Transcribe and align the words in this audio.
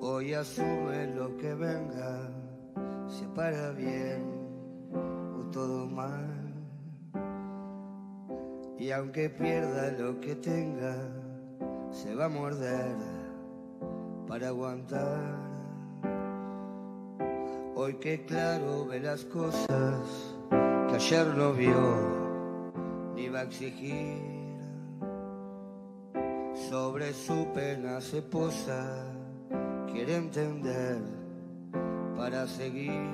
Hoy 0.00 0.34
asume 0.34 1.14
lo 1.14 1.36
que 1.36 1.54
venga, 1.54 2.30
se 3.06 3.26
para 3.34 3.72
bien 3.72 4.22
o 5.38 5.50
todo 5.50 5.86
mal. 5.86 6.54
Y 8.78 8.90
aunque 8.92 9.28
pierda 9.30 9.90
lo 9.98 10.20
que 10.20 10.36
tenga, 10.36 10.94
se 11.90 12.14
va 12.14 12.26
a 12.26 12.28
morder 12.28 12.96
para 14.26 14.48
aguantar. 14.48 15.46
Hoy 17.74 17.94
que 17.94 18.24
claro 18.24 18.86
ve 18.86 19.00
las 19.00 19.24
cosas 19.24 20.34
que 20.88 20.94
ayer 20.94 21.26
no 21.36 21.52
vio 21.52 23.14
ni 23.14 23.28
va 23.28 23.40
a 23.40 23.42
exigir. 23.42 24.35
Sobre 26.68 27.12
su 27.14 27.46
pena 27.54 28.00
se 28.00 28.22
posa, 28.22 29.04
quiere 29.86 30.16
entender 30.16 30.98
para 32.16 32.44
seguir. 32.48 33.08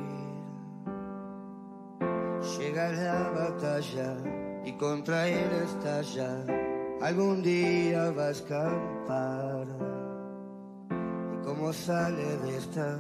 Llega 2.58 2.92
la 2.92 3.30
batalla 3.30 4.16
y 4.64 4.72
contra 4.72 5.28
él 5.28 5.50
estalla. 5.66 6.46
Algún 7.02 7.42
día 7.42 8.10
va 8.12 8.28
a 8.28 8.30
escapar. 8.30 9.66
Y 11.34 11.44
como 11.44 11.74
sale 11.74 12.38
de 12.38 12.56
esta, 12.56 12.98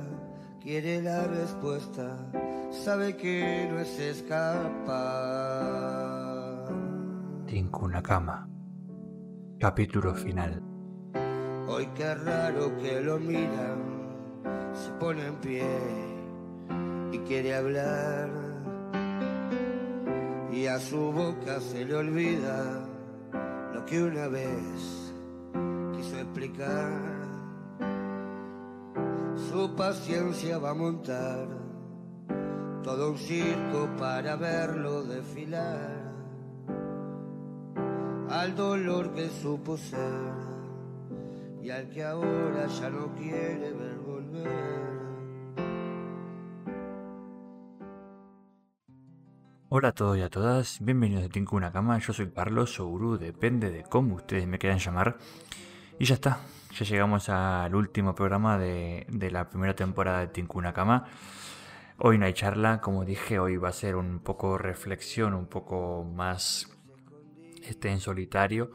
quiere 0.60 1.00
la 1.00 1.24
respuesta. 1.28 2.14
Sabe 2.70 3.16
que 3.16 3.68
no 3.70 3.78
es 3.78 3.98
escapar. 3.98 4.82
Tinko 7.46 7.86
una 7.86 8.02
cama. 8.02 8.51
Capítulo 9.62 10.12
final. 10.12 10.60
Hoy 11.68 11.86
qué 11.94 12.16
raro 12.16 12.76
que 12.78 13.00
lo 13.00 13.20
miran, 13.20 14.74
se 14.74 14.90
pone 14.98 15.24
en 15.24 15.36
pie 15.36 15.70
y 17.12 17.18
quiere 17.18 17.54
hablar. 17.54 18.28
Y 20.52 20.66
a 20.66 20.80
su 20.80 21.12
boca 21.12 21.60
se 21.60 21.84
le 21.84 21.94
olvida 21.94 22.88
lo 23.72 23.86
que 23.86 24.02
una 24.02 24.26
vez 24.26 25.14
quiso 25.94 26.16
explicar. 26.16 26.90
Su 29.48 29.76
paciencia 29.76 30.58
va 30.58 30.70
a 30.70 30.74
montar 30.74 31.46
todo 32.82 33.12
un 33.12 33.16
circo 33.16 33.88
para 33.96 34.34
verlo 34.34 35.04
desfilar 35.04 36.01
al 38.32 38.56
dolor 38.56 39.12
que 39.12 39.28
supo 39.28 39.76
y 41.62 41.68
al 41.68 41.90
que 41.90 42.02
ahora 42.02 42.66
ya 42.66 42.88
no 42.88 43.14
quiere 43.14 43.72
ver 43.72 43.96
volver. 43.98 44.48
Hola 49.68 49.88
a 49.88 49.92
todos 49.92 50.16
y 50.16 50.22
a 50.22 50.30
todas, 50.30 50.78
bienvenidos 50.80 51.26
a 51.26 51.28
Tinku 51.28 51.56
una 51.56 51.72
cama, 51.72 51.98
yo 51.98 52.14
soy 52.14 52.30
Carlos 52.30 52.74
Souru, 52.74 53.18
depende 53.18 53.70
de 53.70 53.82
cómo 53.82 54.14
ustedes 54.16 54.46
me 54.46 54.58
quieran 54.58 54.78
llamar. 54.78 55.18
Y 55.98 56.06
ya 56.06 56.14
está, 56.14 56.40
ya 56.74 56.86
llegamos 56.86 57.28
al 57.28 57.74
último 57.74 58.14
programa 58.14 58.56
de, 58.56 59.06
de 59.10 59.30
la 59.30 59.50
primera 59.50 59.74
temporada 59.76 60.20
de 60.20 60.28
Tinku 60.28 60.58
una 60.58 60.72
cama. 60.72 61.04
Hoy 61.98 62.16
no 62.16 62.24
hay 62.24 62.32
charla, 62.32 62.80
como 62.80 63.04
dije, 63.04 63.38
hoy 63.38 63.58
va 63.58 63.68
a 63.68 63.72
ser 63.72 63.94
un 63.94 64.20
poco 64.20 64.56
reflexión, 64.56 65.34
un 65.34 65.46
poco 65.46 66.04
más 66.04 66.71
este, 67.62 67.90
en 67.90 68.00
solitario. 68.00 68.72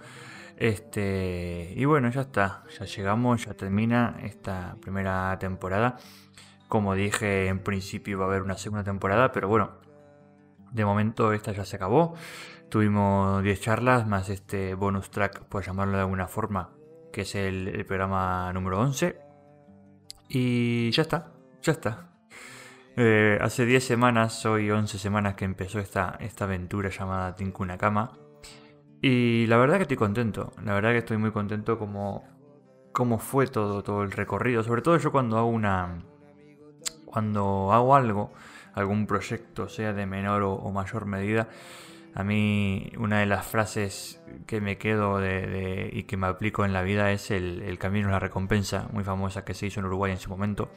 Este, 0.58 1.74
y 1.76 1.86
bueno, 1.86 2.10
ya 2.10 2.22
está, 2.22 2.64
ya 2.80 2.86
llegamos, 2.86 3.46
ya 3.46 3.54
termina 3.54 4.18
esta 4.24 4.76
primera 4.82 5.38
temporada. 5.40 5.98
Como 6.68 6.96
dije, 6.96 7.48
en 7.48 7.60
principio 7.60 8.14
iba 8.14 8.26
a 8.26 8.28
haber 8.28 8.42
una 8.42 8.58
segunda 8.58 8.84
temporada, 8.84 9.32
pero 9.32 9.48
bueno, 9.48 9.72
de 10.72 10.84
momento 10.84 11.32
esta 11.34 11.52
ya 11.52 11.64
se 11.64 11.76
acabó. 11.76 12.16
Tuvimos 12.70 13.44
10 13.44 13.62
charlas 13.62 14.08
más 14.08 14.30
este 14.30 14.74
bonus 14.74 15.10
track, 15.12 15.44
por 15.46 15.64
llamarlo 15.64 15.94
de 15.94 16.02
alguna 16.02 16.28
forma, 16.28 16.72
que 17.14 17.22
es 17.22 17.36
el, 17.36 17.86
programa 17.86 18.52
número 18.52 18.80
11. 18.80 19.18
Y 20.30 20.92
ya 20.92 21.04
está, 21.04 21.32
ya 21.62 21.72
está. 21.72 22.10
Eh, 22.98 23.38
hace 23.40 23.66
10 23.66 23.84
semanas, 23.84 24.46
hoy 24.46 24.70
11 24.72 24.98
semanas 24.98 25.36
que 25.36 25.46
empezó 25.46 25.80
esta, 25.80 26.18
esta 26.20 26.46
aventura 26.46 26.90
llamada 26.90 27.36
Tinku 27.36 27.64
Nakama. 27.64 28.18
Y 29.02 29.46
la 29.48 29.58
verdad 29.58 29.78
que 29.78 29.84
estoy 29.84 29.98
contento, 29.98 30.54
la 30.64 30.74
verdad 30.74 30.92
que 30.92 31.00
estoy 31.00 31.18
muy 31.18 31.32
contento 31.32 31.78
como, 31.78 32.24
fue 33.20 33.48
todo, 33.48 33.84
todo 33.84 34.04
el 34.04 34.12
recorrido. 34.12 34.64
Sobre 34.64 34.82
todo 34.82 34.98
yo 34.98 35.12
cuando 35.12 35.38
hago 35.38 35.48
una. 35.48 36.04
Cuando 37.06 37.72
hago 37.72 37.96
algo, 37.96 38.34
algún 38.74 39.08
proyecto, 39.08 39.70
sea 39.70 39.94
de 39.94 40.06
menor 40.06 40.44
o, 40.44 40.54
o 40.54 40.72
mayor 40.72 41.06
medida, 41.06 41.48
a 42.14 42.24
mí 42.24 42.92
una 42.98 43.20
de 43.20 43.26
las 43.26 43.46
frases 43.46 44.22
que 44.46 44.60
me 44.60 44.78
quedo 44.78 45.20
de, 45.20 45.48
de, 45.48 45.90
y 45.94 46.04
que 46.04 46.18
me 46.18 46.28
aplico 46.28 46.66
en 46.66 46.74
la 46.74 46.82
vida 46.82 47.12
es 47.12 47.32
el, 47.32 47.62
el 47.62 47.80
camino 47.80 48.10
a 48.10 48.12
la 48.12 48.20
recompensa, 48.20 48.88
muy 48.92 49.04
famosa 49.04 49.46
que 49.46 49.54
se 49.54 49.68
hizo 49.68 49.80
en 49.80 49.86
Uruguay 49.86 50.12
en 50.12 50.20
su 50.20 50.30
momento. 50.30 50.70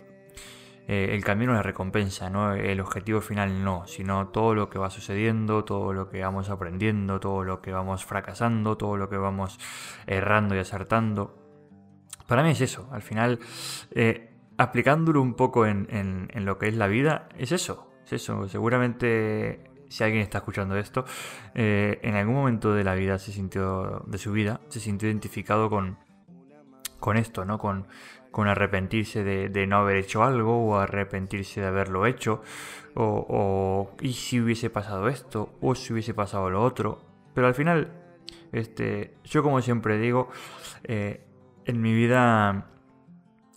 Eh, 0.93 1.15
el 1.15 1.23
camino 1.23 1.53
es 1.53 1.59
la 1.59 1.63
recompensa, 1.63 2.31
¿no? 2.31 2.53
El 2.53 2.81
objetivo 2.81 3.21
final 3.21 3.63
no, 3.63 3.87
sino 3.87 4.27
todo 4.31 4.57
lo 4.57 4.69
que 4.69 4.81
va 4.81 4.91
sucediendo, 4.91 5.65
todo 5.65 5.93
lo 5.93 6.09
que 6.09 6.21
vamos 6.21 6.51
aprendiendo, 6.51 7.21
todo 7.21 7.45
lo 7.45 7.63
que 7.63 7.71
vamos 7.71 8.05
fracasando, 8.05 8.77
todo 8.77 8.97
lo 8.97 9.09
que 9.09 9.17
vamos 9.17 9.61
errando 10.09 10.57
y 10.57 10.59
acertando. 10.59 11.39
Para 12.27 12.43
mí 12.43 12.51
es 12.51 12.61
eso, 12.61 12.89
al 12.91 13.03
final, 13.03 13.39
eh, 13.93 14.35
aplicándolo 14.59 15.23
un 15.23 15.35
poco 15.35 15.65
en, 15.65 16.29
lo 16.35 16.59
que 16.59 16.67
es 16.67 16.75
la 16.75 16.89
vida, 16.89 17.29
es 17.39 17.53
eso, 17.53 17.93
es 18.05 18.15
eso. 18.15 18.49
Seguramente 18.49 19.61
si 19.89 20.03
alguien 20.03 20.23
está 20.23 20.39
escuchando 20.39 20.77
esto, 20.77 21.05
eh, 21.55 22.01
en 22.03 22.17
algún 22.17 22.35
momento 22.35 22.75
de 22.75 22.83
la 22.83 22.97
vida 22.97 23.21
se 23.21 23.31
sintió, 23.31 24.03
de 24.09 24.19
su 24.19 24.33
vida, 24.33 24.61
se 24.71 24.81
sintió 24.81 25.09
identificado 25.09 25.71
con, 25.71 25.99
con 26.99 27.17
esto, 27.17 27.45
¿no? 27.45 27.59
Con, 27.59 27.87
con 28.31 28.49
arrepentirse 28.49 29.25
de, 29.25 29.67
no 29.67 29.79
haber 29.79 29.97
hecho 29.97 30.23
algo 30.23 30.67
o 30.67 30.77
arrepentirse 30.77 31.61
de 31.61 31.67
haberlo 31.67 32.07
hecho 32.07 32.43
o, 32.95 33.91
y 34.01 34.13
si 34.13 34.41
hubiese 34.41 34.71
pasado 34.71 35.09
esto 35.09 35.55
o 35.61 35.75
si 35.75 35.93
hubiese 35.93 36.15
pasado 36.15 36.51
lo 36.51 36.63
otro. 36.63 37.03
Pero 37.35 37.47
al 37.47 37.55
final 37.55 37.93
este 38.53 39.15
yo 39.25 39.43
como 39.43 39.61
siempre 39.63 39.99
digo 39.99 40.29
eh, 40.85 41.25
en 41.65 41.81
mi 41.81 41.95
vida 41.95 42.67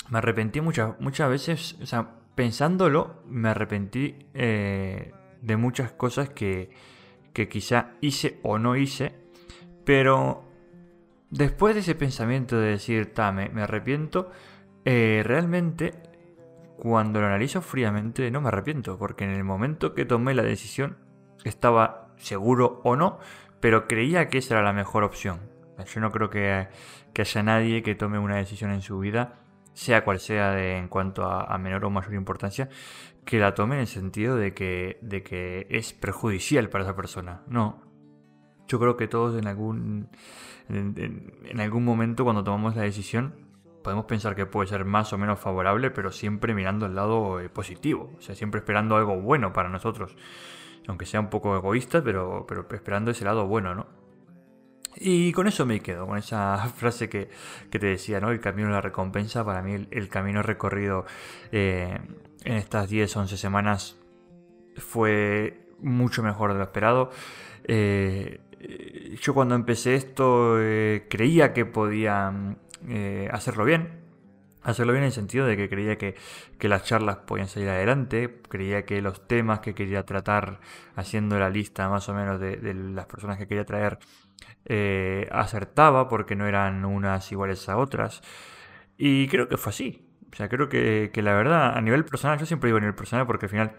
me 0.10 0.18
arrepentí 0.18 0.62
muchas 0.62 1.00
muchas 1.00 1.30
veces 1.30 1.78
o 1.82 1.86
sea 1.86 2.12
pensándolo 2.36 3.22
me 3.28 3.50
arrepentí 3.50 4.16
eh, 4.34 5.14
de 5.42 5.58
muchas 5.58 5.92
cosas 5.92 6.30
que 6.30 6.70
que 7.34 7.50
quizá 7.50 7.94
hice 8.02 8.40
o 8.44 8.60
no 8.60 8.76
hice 8.76 9.16
pero 9.84 10.44
después 11.32 11.74
de 11.74 11.82
ese 11.82 11.96
pensamiento 11.96 12.60
de 12.60 12.70
decir 12.70 13.12
me, 13.34 13.50
me 13.50 13.64
arrepiento 13.64 14.32
eh, 14.86 15.22
realmente, 15.26 15.94
cuando 16.78 17.22
lo 17.22 17.28
analizo 17.28 17.62
fríamente, 17.62 18.30
no 18.32 18.42
me 18.42 18.50
arrepiento, 18.50 18.98
porque 18.98 19.24
en 19.24 19.32
el 19.32 19.44
momento 19.44 19.94
que 19.94 20.06
tomé 20.06 20.34
la 20.34 20.44
decisión, 20.44 20.98
estaba 21.44 22.14
seguro 22.18 22.82
o 22.84 22.96
no, 22.96 23.20
pero 23.60 23.88
creía 23.88 24.28
que 24.28 24.40
esa 24.40 24.56
era 24.56 24.64
la 24.64 24.74
mejor 24.74 25.04
opción. 25.04 25.40
Yo 25.86 26.02
no 26.02 26.12
creo 26.12 26.30
que, 26.30 26.68
haya 27.18 27.44
nadie 27.44 27.84
que 27.84 27.96
tome 27.96 28.20
una 28.20 28.38
decisión 28.38 28.72
en 28.72 28.82
su 28.82 29.00
vida, 29.00 29.40
sea 29.74 30.04
cual 30.04 30.20
sea 30.20 30.52
de, 30.52 30.78
en 30.78 30.88
cuanto 30.88 31.26
a, 31.26 31.46
a, 31.46 31.58
menor 31.58 31.86
o 31.86 31.90
mayor 31.90 32.14
importancia, 32.14 32.70
que 33.26 33.40
la 33.40 33.54
tome 33.54 33.76
en 33.76 33.82
el 33.82 33.88
sentido 33.88 34.36
de 34.36 34.54
que, 34.54 35.00
de 35.02 35.24
que 35.24 35.68
es 35.70 35.94
perjudicial 35.94 36.70
para 36.70 36.84
esa 36.84 36.96
persona. 36.96 37.42
No. 37.48 37.82
Yo 38.68 38.80
creo 38.80 38.98
que 38.98 39.08
todos 39.08 39.40
en 39.40 39.48
algún, 39.48 40.10
en 40.70 41.60
algún 41.60 41.84
momento 41.84 42.24
cuando 42.24 42.44
tomamos 42.44 42.76
la 42.76 42.84
decisión 42.84 43.43
podemos 43.84 44.06
pensar 44.06 44.36
que 44.36 44.46
puede 44.46 44.68
ser 44.68 44.86
más 44.86 45.14
o 45.14 45.18
menos 45.18 45.40
favorable, 45.40 45.92
pero 45.92 46.12
siempre 46.12 46.56
mirando 46.56 46.86
el 46.86 46.96
lado 46.96 47.40
eh, 47.40 47.50
positivo, 47.50 48.14
o 48.18 48.22
sea, 48.22 48.34
siempre 48.34 48.60
esperando 48.60 48.96
algo 48.96 49.20
bueno 49.22 49.54
para 49.54 49.70
nosotros, 49.70 50.16
aunque 50.88 51.06
sea 51.06 51.20
un 51.20 51.30
poco 51.30 51.56
egoísta, 51.56 52.04
pero, 52.04 52.46
pero 52.48 52.66
esperando 52.72 53.12
ese 53.12 53.26
lado 53.26 53.46
bueno, 53.46 53.76
¿no? 53.76 53.86
Y 54.96 55.32
con 55.34 55.48
eso 55.48 55.66
me 55.66 55.82
quedo, 55.82 56.08
con 56.08 56.18
esa 56.18 56.58
frase 56.78 57.10
que, 57.10 57.30
que 57.70 57.78
te 57.78 57.88
decía, 57.88 58.20
¿no? 58.20 58.32
El 58.32 58.40
camino 58.40 58.70
de 58.70 58.76
la 58.76 58.82
recompensa, 58.82 59.44
para 59.44 59.62
mí 59.62 59.88
el, 59.92 60.10
camino 60.10 60.42
recorrido 60.42 61.06
eh, 61.52 62.00
en 62.46 62.54
estas 62.54 62.90
10, 62.90 63.16
11 63.16 63.38
semanas 63.38 63.98
fue 64.78 65.68
mucho 65.80 66.24
mejor 66.24 66.54
de 66.54 66.60
lo 66.60 66.64
esperado. 66.64 67.12
Eh, 67.66 68.40
yo 69.22 69.34
cuando 69.34 69.56
empecé 69.56 69.96
esto 69.96 70.56
creía 71.10 71.52
que 71.52 71.66
podía 71.66 72.32
eh, 72.88 73.30
hacerlo 73.32 73.66
bien. 73.66 74.02
Hacerlo 74.64 74.94
bien 74.94 75.04
en 75.04 75.08
el 75.08 75.14
sentido 75.14 75.46
de 75.46 75.58
que 75.58 75.68
creía 75.68 75.98
que, 75.98 76.16
que, 76.58 76.70
las 76.70 76.86
charlas 76.86 77.18
podían 77.18 77.50
salir 77.50 77.68
adelante, 77.68 78.42
creía 78.48 78.86
que 78.86 79.02
los 79.02 79.28
temas 79.28 79.60
que 79.60 79.76
quería 79.76 80.06
tratar, 80.06 80.62
haciendo 80.96 81.38
la 81.38 81.50
lista 81.50 81.90
más 81.90 82.08
o 82.08 82.14
menos 82.14 82.40
de, 82.40 82.74
las 82.74 83.06
personas 83.08 83.38
que 83.38 83.46
quería 83.46 83.66
traer, 83.66 84.00
eh, 84.66 85.28
acertaba 85.34 86.08
porque 86.08 86.36
no 86.38 86.48
eran 86.48 86.86
unas 86.86 87.30
iguales 87.32 87.68
a 87.68 87.78
otras. 87.78 88.22
Y 88.98 89.28
creo 89.28 89.50
que 89.50 89.58
fue 89.58 89.72
así. 89.72 90.08
O 90.32 90.36
sea, 90.36 90.48
creo 90.50 90.70
que, 90.70 91.12
que 91.14 91.22
la 91.22 91.34
verdad, 91.34 91.78
a 91.78 91.82
nivel 91.82 92.06
personal, 92.06 92.40
yo 92.40 92.46
siempre 92.46 92.70
digo 92.70 92.78
a 92.78 92.82
nivel 92.82 92.96
personal 92.96 93.28
porque 93.28 93.48
al 93.48 93.50
final 93.52 93.76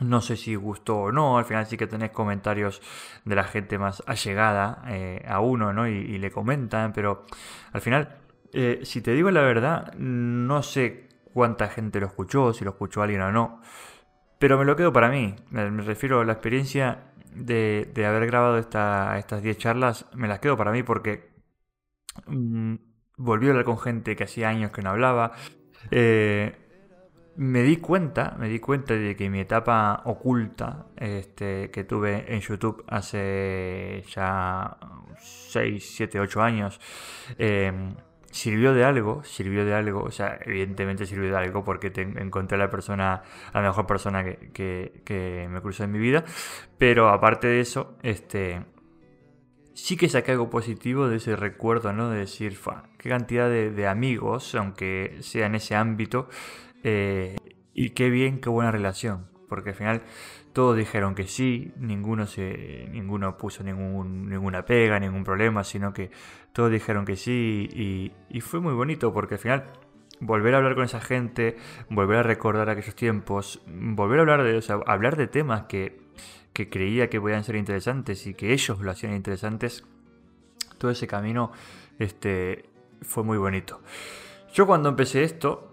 no 0.00 0.20
sé 0.20 0.36
si 0.36 0.54
gustó 0.54 0.98
o 0.98 1.12
no, 1.12 1.38
al 1.38 1.44
final 1.44 1.66
sí 1.66 1.76
que 1.76 1.86
tenés 1.86 2.10
comentarios 2.10 2.82
de 3.24 3.34
la 3.34 3.44
gente 3.44 3.78
más 3.78 4.02
allegada 4.06 4.82
eh, 4.88 5.24
a 5.26 5.40
uno, 5.40 5.72
¿no? 5.72 5.86
Y, 5.86 6.18
le 6.18 6.30
comentan, 6.30 6.92
pero 6.92 7.24
al 7.72 7.80
final, 7.80 8.18
eh, 8.52 8.80
si 8.82 9.00
te 9.00 9.12
digo 9.12 9.30
la 9.30 9.42
verdad, 9.42 9.92
no 9.94 10.62
sé 10.62 11.08
cuánta 11.32 11.68
gente 11.68 12.00
lo 12.00 12.06
escuchó, 12.06 12.52
si 12.52 12.64
lo 12.64 12.70
escuchó 12.70 13.02
alguien 13.02 13.22
o 13.22 13.32
no, 13.32 13.60
pero 14.38 14.58
me 14.58 14.64
lo 14.64 14.76
quedo 14.76 14.92
para 14.92 15.10
mí. 15.10 15.36
Me, 15.50 15.68
refiero 15.82 16.20
a 16.20 16.24
la 16.24 16.32
experiencia 16.32 17.12
de, 17.34 17.92
haber 18.06 18.26
grabado 18.26 18.58
estas 18.58 19.42
10 19.42 19.58
charlas, 19.58 20.06
me 20.14 20.28
las 20.28 20.40
quedo 20.40 20.56
para 20.56 20.72
mí 20.72 20.82
porque 20.82 21.30
mm, 22.26 22.74
volví 23.18 23.46
a 23.46 23.50
hablar 23.50 23.64
con 23.64 23.78
gente 23.78 24.16
que 24.16 24.24
hacía 24.24 24.48
años 24.48 24.72
que 24.72 24.82
no 24.82 24.90
hablaba. 24.90 25.32
Eh, 25.90 26.69
me 27.36 27.62
di 27.62 27.76
cuenta, 27.76 28.36
me 28.38 28.48
di 28.48 28.58
cuenta 28.58 28.94
de 28.94 29.16
que 29.16 29.30
mi 29.30 29.40
etapa 29.40 30.02
oculta 30.04 30.86
este, 30.96 31.70
que 31.70 31.84
tuve 31.84 32.24
en 32.34 32.40
YouTube 32.40 32.84
hace 32.88 34.02
ya 34.08 34.76
6, 35.18 35.94
7, 35.96 36.20
8 36.20 36.42
años 36.42 36.80
em, 37.38 37.94
sirvió 38.30 38.74
de 38.74 38.84
algo, 38.84 39.22
sirvió 39.24 39.64
de 39.64 39.74
algo, 39.74 40.02
o 40.02 40.10
sea, 40.10 40.38
evidentemente 40.44 41.06
sirvió 41.06 41.30
de 41.30 41.36
algo 41.36 41.64
porque 41.64 41.92
encontré 41.96 42.58
la 42.58 42.70
persona, 42.70 43.22
a 43.52 43.60
la 43.60 43.68
mejor 43.68 43.86
persona 43.86 44.24
que, 44.24 45.02
que, 45.04 45.48
me 45.50 45.60
cruzó 45.60 45.84
en 45.84 45.92
mi 45.92 45.98
vida, 45.98 46.24
pero 46.78 47.08
aparte 47.08 47.48
de 47.48 47.60
eso, 47.60 47.96
este, 48.02 48.64
sí 49.74 49.96
que 49.96 50.08
saqué 50.08 50.32
algo 50.32 50.50
positivo 50.50 51.08
de 51.08 51.16
ese 51.16 51.36
recuerdo, 51.36 51.92
¿no? 51.92 52.10
De 52.10 52.20
decir, 52.20 52.56
qué 52.98 53.08
cantidad 53.08 53.48
de, 53.48 53.70
de 53.70 53.86
amigos, 53.88 54.54
aunque 54.54 55.18
sea 55.20 55.46
en 55.46 55.56
ese 55.56 55.74
ámbito, 55.74 56.28
eh, 56.82 57.36
y 57.74 57.90
qué 57.90 58.10
bien, 58.10 58.40
qué 58.40 58.48
buena 58.48 58.70
relación. 58.70 59.26
Porque 59.48 59.70
al 59.70 59.74
final 59.74 60.02
todos 60.52 60.76
dijeron 60.76 61.14
que 61.14 61.26
sí, 61.26 61.72
ninguno 61.76 62.26
se, 62.26 62.88
ninguno 62.90 63.36
puso 63.36 63.62
ningún, 63.62 64.28
ninguna 64.28 64.64
pega, 64.64 64.98
ningún 64.98 65.24
problema, 65.24 65.64
sino 65.64 65.92
que 65.92 66.10
todos 66.52 66.70
dijeron 66.70 67.04
que 67.04 67.16
sí 67.16 68.12
y, 68.28 68.40
fue 68.40 68.60
muy 68.60 68.74
bonito 68.74 69.12
porque 69.12 69.34
al 69.34 69.40
final 69.40 69.64
volver 70.20 70.54
a 70.54 70.58
hablar 70.58 70.74
con 70.74 70.84
esa 70.84 71.00
gente, 71.00 71.56
volver 71.88 72.18
a 72.18 72.22
recordar 72.22 72.68
aquellos 72.68 72.94
tiempos, 72.94 73.62
volver 73.66 74.18
a 74.18 74.22
hablar 74.22 74.42
de, 74.42 74.62
hablar 74.86 75.16
de 75.16 75.26
temas 75.26 75.62
que, 75.62 76.00
que 76.52 76.68
creía 76.68 77.08
que 77.08 77.20
podían 77.20 77.44
ser 77.44 77.56
interesantes 77.56 78.26
y 78.26 78.34
que 78.34 78.52
ellos 78.52 78.80
lo 78.80 78.90
hacían 78.90 79.14
interesantes, 79.14 79.84
todo 80.78 80.90
ese 80.90 81.06
camino 81.06 81.52
este, 81.98 82.64
fue 83.02 83.22
muy 83.22 83.38
bonito. 83.38 83.80
Yo 84.52 84.66
cuando 84.66 84.88
empecé 84.88 85.22
esto, 85.22 85.69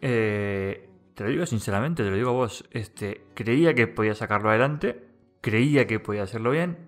eh, 0.00 0.88
te 1.14 1.24
lo 1.24 1.30
digo 1.30 1.46
sinceramente, 1.46 2.04
te 2.04 2.10
lo 2.10 2.16
digo 2.16 2.30
a 2.30 2.34
vos. 2.34 2.64
Este, 2.70 3.22
creía 3.34 3.74
que 3.74 3.86
podía 3.86 4.14
sacarlo 4.14 4.50
adelante, 4.50 5.04
creía 5.40 5.86
que 5.86 6.00
podía 6.00 6.22
hacerlo 6.22 6.50
bien, 6.50 6.78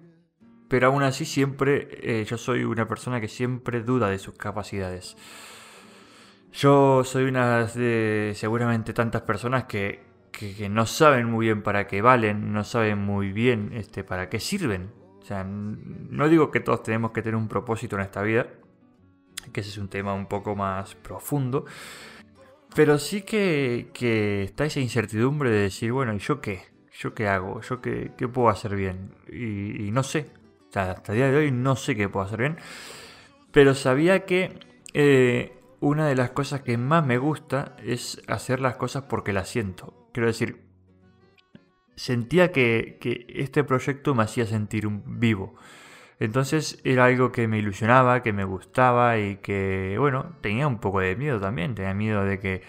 pero 0.68 0.86
aún 0.86 1.02
así 1.02 1.24
siempre 1.24 1.88
eh, 2.02 2.24
yo 2.24 2.38
soy 2.38 2.62
una 2.62 2.86
persona 2.86 3.20
que 3.20 3.28
siempre 3.28 3.82
duda 3.82 4.08
de 4.08 4.18
sus 4.18 4.34
capacidades. 4.34 5.16
Yo 6.52 7.02
soy 7.04 7.24
una 7.24 7.64
de 7.66 8.32
seguramente 8.36 8.92
tantas 8.92 9.22
personas 9.22 9.64
que, 9.64 10.02
que, 10.30 10.68
no 10.68 10.86
saben 10.86 11.26
muy 11.26 11.46
bien 11.46 11.62
para 11.62 11.86
qué 11.86 12.02
valen, 12.02 12.52
no 12.52 12.64
saben 12.64 12.98
muy 12.98 13.32
bien 13.32 13.72
este, 13.74 14.04
para 14.04 14.28
qué 14.28 14.40
sirven. 14.40 14.92
O 15.20 15.24
sea, 15.24 15.44
no 15.44 16.28
digo 16.28 16.50
que 16.50 16.60
todos 16.60 16.82
tenemos 16.82 17.12
que 17.12 17.22
tener 17.22 17.36
un 17.36 17.48
propósito 17.48 17.96
en 17.96 18.02
esta 18.02 18.22
vida, 18.22 18.46
que 19.52 19.60
ese 19.60 19.70
es 19.70 19.78
un 19.78 19.88
tema 19.88 20.14
un 20.14 20.26
poco 20.26 20.56
más 20.56 20.94
profundo, 20.94 21.66
pero 22.74 22.98
sí 22.98 23.22
que, 23.22 23.90
está 24.44 24.64
esa 24.64 24.80
incertidumbre 24.80 25.50
de 25.50 25.62
decir, 25.62 25.92
bueno, 25.92 26.14
¿y 26.14 26.18
yo 26.18 26.40
qué? 26.40 26.62
¿Yo 26.98 27.14
qué 27.14 27.28
hago? 27.28 27.60
¿Yo 27.62 27.80
qué, 27.80 28.10
puedo 28.32 28.48
hacer 28.48 28.76
bien? 28.76 29.14
Y, 29.32 29.90
no 29.90 30.02
sé. 30.02 30.30
Hasta 30.74 31.12
el 31.12 31.18
día 31.18 31.30
de 31.30 31.36
hoy 31.36 31.50
no 31.50 31.74
sé 31.74 31.96
qué 31.96 32.08
puedo 32.08 32.26
hacer 32.26 32.40
bien. 32.40 32.56
Pero 33.50 33.74
sabía 33.74 34.24
que 34.24 34.60
eh, 34.94 35.58
una 35.80 36.06
de 36.06 36.14
las 36.14 36.30
cosas 36.30 36.62
que 36.62 36.78
más 36.78 37.04
me 37.04 37.18
gusta 37.18 37.74
es 37.84 38.22
hacer 38.28 38.60
las 38.60 38.76
cosas 38.76 39.04
porque 39.04 39.32
las 39.32 39.48
siento. 39.48 40.08
Quiero 40.12 40.28
decir, 40.28 40.64
sentía 41.96 42.52
que, 42.52 42.98
que 43.00 43.26
este 43.28 43.64
proyecto 43.64 44.14
me 44.14 44.22
hacía 44.22 44.46
sentir 44.46 44.86
vivo. 44.88 45.56
Entonces 46.20 46.80
era 46.84 47.06
algo 47.06 47.32
que 47.32 47.48
me 47.48 47.58
ilusionaba, 47.58 48.22
que 48.22 48.34
me 48.34 48.44
gustaba 48.44 49.18
y 49.18 49.36
que, 49.38 49.96
bueno, 49.98 50.36
tenía 50.42 50.68
un 50.68 50.78
poco 50.78 51.00
de 51.00 51.16
miedo 51.16 51.40
también. 51.40 51.74
Tenía 51.74 51.94
miedo 51.94 52.24
de 52.24 52.38
que, 52.38 52.62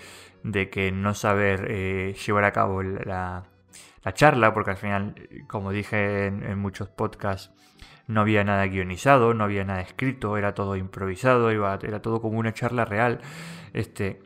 de 0.43 0.69
que 0.69 0.91
no 0.93 1.13
saber 1.13 1.67
eh, 1.69 2.15
llevar 2.25 2.45
a 2.45 2.53
cabo 2.53 2.81
la, 2.81 3.43
charla, 4.13 4.53
porque 4.53 4.71
al 4.71 4.77
final, 4.77 5.15
como 5.47 5.71
dije 5.71 6.27
en, 6.27 6.57
muchos 6.59 6.89
podcasts, 6.89 7.51
no 8.07 8.21
había 8.21 8.43
nada 8.45 8.65
guionizado, 8.67 9.33
no 9.33 9.43
había 9.43 9.65
nada 9.65 9.81
escrito, 9.81 10.37
era 10.37 10.53
todo 10.55 10.77
improvisado, 10.77 11.51
iba, 11.51 11.77
era 11.83 12.01
todo 12.01 12.21
como 12.21 12.39
una 12.39 12.53
charla 12.53 12.85
real. 12.85 13.19
Este, 13.73 14.21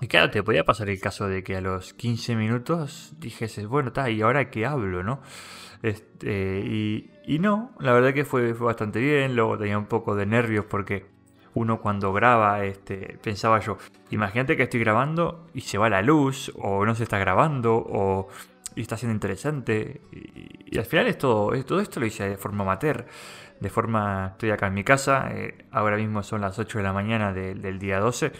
y 0.00 0.06
claro, 0.06 0.30
te 0.30 0.42
podía 0.42 0.64
pasar 0.64 0.88
el 0.90 1.00
caso 1.00 1.26
de 1.28 1.42
que 1.42 1.56
a 1.56 1.60
los 1.60 1.92
15 1.94 2.36
minutos 2.36 3.14
dijese, 3.18 3.66
bueno, 3.66 3.88
está, 3.88 4.10
¿y 4.10 4.22
ahora 4.22 4.50
qué 4.50 4.64
hablo, 4.64 5.02
no? 5.02 5.20
Este, 5.82 6.60
y, 6.60 7.38
no, 7.38 7.72
la 7.80 7.92
verdad 7.92 8.14
que 8.14 8.24
fue, 8.24 8.54
fue, 8.54 8.66
bastante 8.66 9.00
bien. 9.00 9.36
Luego 9.36 9.58
tenía 9.58 9.78
un 9.78 9.86
poco 9.86 10.14
de 10.14 10.26
nervios 10.26 10.64
porque 10.66 11.06
uno 11.54 11.80
cuando 11.80 12.12
graba, 12.12 12.64
este, 12.64 13.18
pensaba 13.22 13.60
yo, 13.60 13.78
imagínate 14.10 14.56
que 14.56 14.64
estoy 14.64 14.80
grabando 14.80 15.48
y 15.54 15.62
se 15.62 15.78
va 15.78 15.88
la 15.90 16.02
luz, 16.02 16.52
o 16.56 16.84
no 16.84 16.94
se 16.94 17.02
está 17.04 17.18
grabando, 17.18 17.74
o 17.74 18.28
está 18.76 18.96
siendo 18.96 19.14
interesante. 19.14 20.00
Y, 20.12 20.78
al 20.78 20.84
final 20.84 21.06
es 21.08 21.18
todo, 21.18 21.50
todo 21.64 21.80
esto 21.80 22.00
lo 22.00 22.06
hice 22.06 22.28
de 22.28 22.36
forma 22.36 22.62
amateur. 22.62 23.06
De 23.60 23.70
forma, 23.70 24.28
estoy 24.32 24.50
acá 24.50 24.68
en 24.68 24.74
mi 24.74 24.84
casa, 24.84 25.30
eh, 25.32 25.66
ahora 25.72 25.96
mismo 25.96 26.22
son 26.22 26.42
las 26.42 26.58
8 26.58 26.78
de 26.78 26.84
la 26.84 26.92
mañana 26.92 27.32
del 27.32 27.78
día 27.80 27.98
12. 27.98 28.32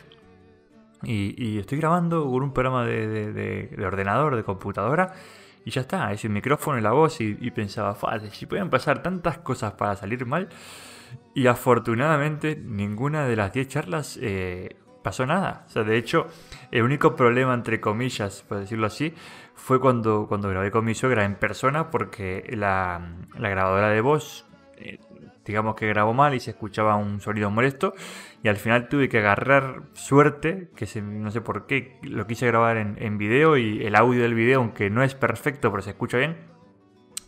Y, 1.02 1.58
estoy 1.58 1.78
grabando 1.78 2.24
con 2.24 2.42
un 2.42 2.52
programa 2.52 2.84
de, 2.84 3.32
de 3.32 3.86
ordenador, 3.86 4.36
de 4.36 4.44
computadora 4.44 5.14
y 5.68 5.70
ya 5.70 5.82
está, 5.82 6.10
es 6.12 6.24
el 6.24 6.30
micrófono 6.30 6.78
y 6.78 6.80
la 6.80 6.92
voz 6.92 7.20
y, 7.20 7.34
pensaba, 7.50 7.94
si 8.30 8.46
pueden 8.46 8.70
pasar 8.70 9.02
tantas 9.02 9.36
cosas 9.36 9.74
para 9.74 9.96
salir 9.96 10.24
mal. 10.24 10.48
Y 11.34 11.46
afortunadamente 11.46 12.56
ninguna 12.56 13.26
de 13.26 13.36
las 13.36 13.52
10 13.52 13.68
charlas 13.68 14.18
eh, 14.22 14.76
pasó 15.02 15.26
nada. 15.26 15.66
O 15.66 15.70
sea, 15.70 15.84
de 15.84 15.98
hecho, 15.98 16.26
el 16.70 16.82
único 16.82 17.14
problema, 17.16 17.52
entre 17.52 17.82
comillas, 17.82 18.46
por 18.48 18.60
decirlo 18.60 18.86
así, 18.86 19.12
fue 19.54 19.78
cuando, 19.78 20.26
cuando 20.26 20.48
grabé 20.48 20.70
con 20.70 20.86
mi 20.86 20.94
suegra 20.94 21.26
en 21.26 21.34
persona 21.34 21.90
porque 21.90 22.50
la, 22.56 23.16
la 23.38 23.48
grabadora 23.50 23.90
de 23.90 24.00
voz 24.00 24.46
eh, 24.78 24.98
digamos 25.48 25.74
que 25.74 25.86
grabó 25.88 26.14
mal 26.14 26.34
y 26.34 26.40
se 26.40 26.50
escuchaba 26.50 26.96
un 26.96 27.20
sonido 27.20 27.50
molesto 27.50 27.94
y 28.42 28.48
al 28.48 28.56
final 28.56 28.88
tuve 28.88 29.08
que 29.08 29.18
agarrar 29.18 29.82
suerte, 29.94 30.70
que 30.76 30.86
no 31.02 31.30
sé 31.30 31.40
por 31.40 31.66
qué 31.66 31.98
lo 32.02 32.26
quise 32.26 32.46
grabar 32.46 32.76
en, 32.76 32.96
en 33.00 33.18
video 33.18 33.56
y 33.56 33.84
el 33.84 33.96
audio 33.96 34.22
del 34.22 34.34
video, 34.34 34.60
aunque 34.60 34.90
no 34.90 35.02
es 35.02 35.14
perfecto, 35.14 35.70
pero 35.70 35.82
se 35.82 35.90
escucha 35.90 36.18
bien, 36.18 36.36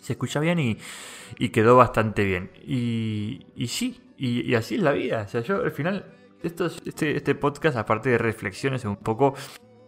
se 0.00 0.14
escucha 0.14 0.40
bien 0.40 0.58
y, 0.58 1.48
quedó 1.50 1.76
bastante 1.76 2.24
bien. 2.24 2.50
Y, 2.66 3.44
sí, 3.68 4.00
y, 4.16 4.54
así 4.54 4.76
es 4.76 4.82
la 4.82 4.92
vida. 4.92 5.22
O 5.22 5.28
sea, 5.28 5.42
yo 5.42 5.62
al 5.62 5.70
final, 5.70 6.06
esto, 6.42 6.66
este, 6.84 7.16
este 7.16 7.34
podcast, 7.34 7.76
aparte 7.76 8.10
de 8.10 8.18
reflexiones, 8.18 8.82
es 8.82 8.86
un 8.86 8.96
poco 8.96 9.34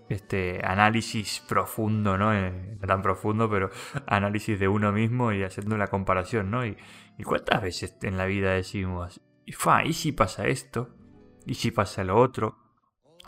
este 0.08 0.60
análisis 0.64 1.42
profundo, 1.48 2.18
¿no? 2.18 2.34
Eh, 2.34 2.52
tan 2.86 3.02
profundo, 3.02 3.48
pero 3.48 3.70
análisis 4.06 4.58
de 4.60 4.68
uno 4.68 4.92
mismo 4.92 5.32
y 5.32 5.42
haciendo 5.42 5.76
la 5.76 5.88
comparación, 5.88 6.50
¿no? 6.50 6.64
Y, 6.66 6.76
cuántas 7.24 7.62
veces 7.62 7.96
en 8.02 8.16
la 8.16 8.26
vida 8.26 8.52
decimos, 8.52 9.20
y, 9.44 9.52
fa, 9.52 9.84
¿y 9.84 9.92
si 9.92 10.12
pasa 10.12 10.46
esto? 10.46 10.90
¿Y 11.46 11.54
si 11.54 11.70
pasa 11.70 12.04
lo 12.04 12.18
otro? 12.18 12.58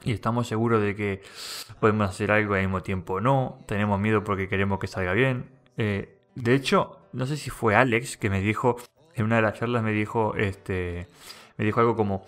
Y 0.02 0.12
estamos 0.12 0.48
seguros 0.48 0.82
de 0.82 0.94
que 0.94 1.22
podemos 1.80 2.08
hacer 2.08 2.30
algo 2.30 2.54
al 2.54 2.60
mismo 2.60 2.82
tiempo 2.82 3.20
no, 3.20 3.58
tenemos 3.66 3.98
miedo 4.00 4.22
porque 4.22 4.48
queremos 4.48 4.78
que 4.78 4.86
salga 4.86 5.12
bien. 5.12 5.50
Eh, 5.76 6.18
de 6.34 6.54
hecho, 6.54 6.98
no 7.12 7.26
sé 7.26 7.36
si 7.36 7.50
fue 7.50 7.74
Alex 7.74 8.16
que 8.16 8.28
me 8.28 8.40
dijo, 8.40 8.76
en 9.14 9.24
una 9.24 9.36
de 9.36 9.42
las 9.42 9.58
charlas 9.58 9.82
me 9.82 9.92
dijo, 9.92 10.34
este, 10.36 11.08
me 11.56 11.64
dijo 11.64 11.80
algo 11.80 11.96
como, 11.96 12.24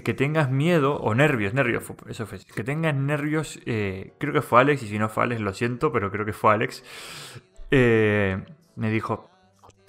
que 0.00 0.14
tengas 0.14 0.50
miedo 0.50 0.96
o 0.96 1.14
nervios, 1.14 1.52
nervios, 1.52 1.84
eso 2.08 2.26
fue, 2.26 2.38
que 2.38 2.64
tengas 2.64 2.94
nervios, 2.94 3.60
eh, 3.66 4.14
creo 4.18 4.32
que 4.32 4.40
fue 4.40 4.60
Alex, 4.60 4.82
y 4.84 4.88
si 4.88 4.98
no 4.98 5.10
fue 5.10 5.24
Alex 5.24 5.40
lo 5.42 5.52
siento, 5.52 5.92
pero 5.92 6.10
creo 6.10 6.24
que 6.24 6.32
fue 6.32 6.54
Alex, 6.54 6.82
eh, 7.70 8.42
me 8.76 8.90
dijo, 8.90 9.28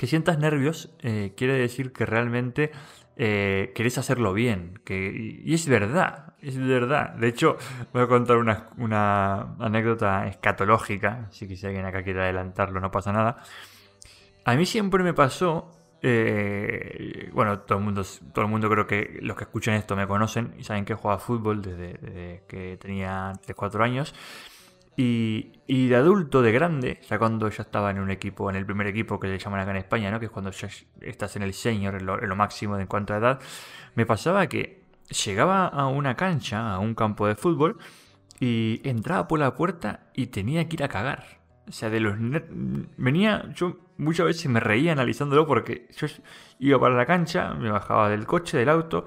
que 0.04 0.08
sientas 0.08 0.38
nervios 0.38 0.90
eh, 1.00 1.32
quiere 1.38 1.54
decir 1.54 1.94
que 1.94 2.06
realmente 2.06 2.72
querés 3.16 3.98
hacerlo 3.98 4.34
bien, 4.34 4.82
y 4.90 5.54
es 5.54 5.66
verdad, 5.70 6.34
es 6.42 6.58
verdad. 6.58 7.12
De 7.12 7.30
hecho, 7.30 7.56
voy 7.94 8.02
a 8.02 8.08
contar 8.08 8.36
una, 8.36 9.56
anécdota 9.60 10.28
escatológica, 10.28 11.30
si 11.32 11.46
alguien 11.66 11.86
acá 11.86 12.04
quiere 12.04 12.22
adelantarlo, 12.22 12.82
no 12.82 12.92
pasa 12.92 13.14
nada. 13.14 13.38
A 14.44 14.56
mí 14.56 14.66
siempre 14.66 15.04
me 15.04 15.14
pasó 15.14 15.72
Eh, 16.06 17.30
bueno, 17.32 17.60
todo 17.60 17.78
el, 17.78 17.84
mundo, 17.86 18.04
todo 18.34 18.44
el 18.44 18.52
mundo 18.52 18.70
creo 18.70 18.86
que 18.86 19.20
los 19.22 19.38
que 19.38 19.46
escuchan 19.46 19.76
esto 19.76 19.96
me 19.96 20.06
conocen 20.06 20.54
y 20.58 20.66
saben 20.66 20.84
que 20.84 20.96
jugaba 20.96 21.18
fútbol 21.18 21.62
desde, 21.62 22.44
que 22.46 22.78
tenía 22.78 23.32
3-4 23.48 23.82
años. 23.82 24.14
Y, 24.96 25.54
y, 25.66 25.88
de 25.88 25.96
adulto, 25.96 26.44
de 26.44 26.52
grande, 26.52 27.00
ya 27.10 27.18
cuando 27.18 27.50
ya 27.50 27.64
estaba 27.64 27.90
en 27.90 28.00
un 28.00 28.12
equipo, 28.12 28.50
en 28.50 28.56
el 28.56 28.66
primer 28.66 28.86
equipo 28.86 29.20
que 29.20 29.28
le 29.28 29.40
llaman 29.40 29.62
acá 29.62 29.72
en 29.72 29.78
España, 29.78 30.12
¿no? 30.12 30.20
que 30.20 30.26
es 30.26 30.32
cuando 30.32 30.52
ya 30.52 30.68
estás 31.02 31.36
en 31.36 31.42
el 31.42 31.54
senior, 31.54 31.96
en 31.96 32.06
lo, 32.06 32.36
máximo 32.36 32.78
en 32.78 32.86
cuanto 32.86 33.14
a 33.14 33.18
edad, 33.18 33.40
me 33.96 34.06
pasaba 34.06 34.46
que 34.48 34.84
llegaba 35.26 35.68
a 35.68 35.88
una 35.88 36.16
cancha, 36.16 36.74
a 36.74 36.80
un 36.80 36.94
campo 36.94 37.28
de 37.28 37.36
fútbol, 37.36 37.78
y 38.40 38.82
entraba 38.84 39.28
por 39.28 39.40
la 39.40 39.56
puerta 39.56 40.12
y 40.14 40.28
tenía 40.28 40.68
que 40.68 40.76
ir 40.76 40.84
a 40.84 40.90
cagar. 40.90 41.42
O 41.68 41.72
sea, 41.72 41.90
de 41.90 42.00
los... 42.00 42.16
Venía, 42.98 43.50
yo 43.56 43.78
muchas 43.98 44.26
veces 44.26 44.48
me 44.48 44.60
reía 44.60 44.92
analizándolo 44.92 45.48
porque 45.48 45.88
yo 45.98 46.08
iba 46.60 46.80
para 46.80 46.96
la 46.96 47.06
cancha, 47.06 47.54
me 47.54 47.72
bajaba 47.72 48.10
del 48.10 48.26
coche, 48.26 48.58
del 48.58 48.70
auto, 48.70 49.06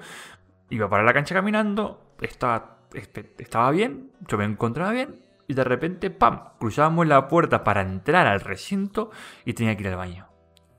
iba 0.69 0.89
para 0.89 1.03
la 1.03 1.13
cancha 1.13 1.35
caminando, 1.35 2.15
estaba, 2.21 2.79
estaba 2.93 3.71
bien, 3.71 4.11
yo 4.27 4.37
me 4.37 4.45
encontraba 4.45 4.91
bien, 4.91 5.26
y 5.47 5.53
de 5.53 5.63
repente, 5.63 6.09
¡pam! 6.09 6.49
Cruzábamos 6.59 7.07
la 7.07 7.27
puerta 7.27 7.63
para 7.63 7.81
entrar 7.81 8.27
al 8.27 8.41
recinto 8.41 9.11
y 9.45 9.53
tenía 9.53 9.75
que 9.75 9.83
ir 9.83 9.89
al 9.89 9.95
baño. 9.95 10.27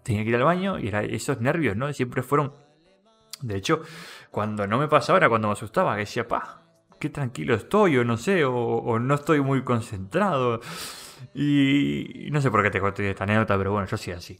Tenía 0.02 0.22
que 0.22 0.28
ir 0.28 0.36
al 0.36 0.44
baño 0.44 0.78
y 0.78 0.88
era 0.88 1.02
esos 1.02 1.40
nervios, 1.40 1.76
¿no? 1.76 1.92
Siempre 1.92 2.22
fueron... 2.22 2.52
De 3.40 3.56
hecho, 3.56 3.82
cuando 4.30 4.66
no 4.66 4.78
me 4.78 4.88
pasaba 4.88 5.18
era 5.18 5.28
cuando 5.28 5.48
me 5.48 5.52
asustaba, 5.52 5.94
que 5.94 6.00
decía, 6.00 6.26
pa, 6.28 6.62
qué 6.98 7.08
tranquilo 7.08 7.54
estoy, 7.54 7.96
o 7.96 8.04
no 8.04 8.16
sé, 8.16 8.44
o, 8.44 8.98
no 8.98 9.14
estoy 9.14 9.40
muy 9.40 9.62
concentrado. 9.62 10.60
Y, 11.34 12.28
no 12.30 12.40
sé 12.40 12.50
por 12.50 12.62
qué 12.62 12.70
te 12.70 12.80
cuento 12.80 13.02
esta 13.02 13.24
anécdota, 13.24 13.56
pero 13.56 13.72
bueno, 13.72 13.86
yo 13.86 13.96
sí 13.96 14.10
así. 14.10 14.36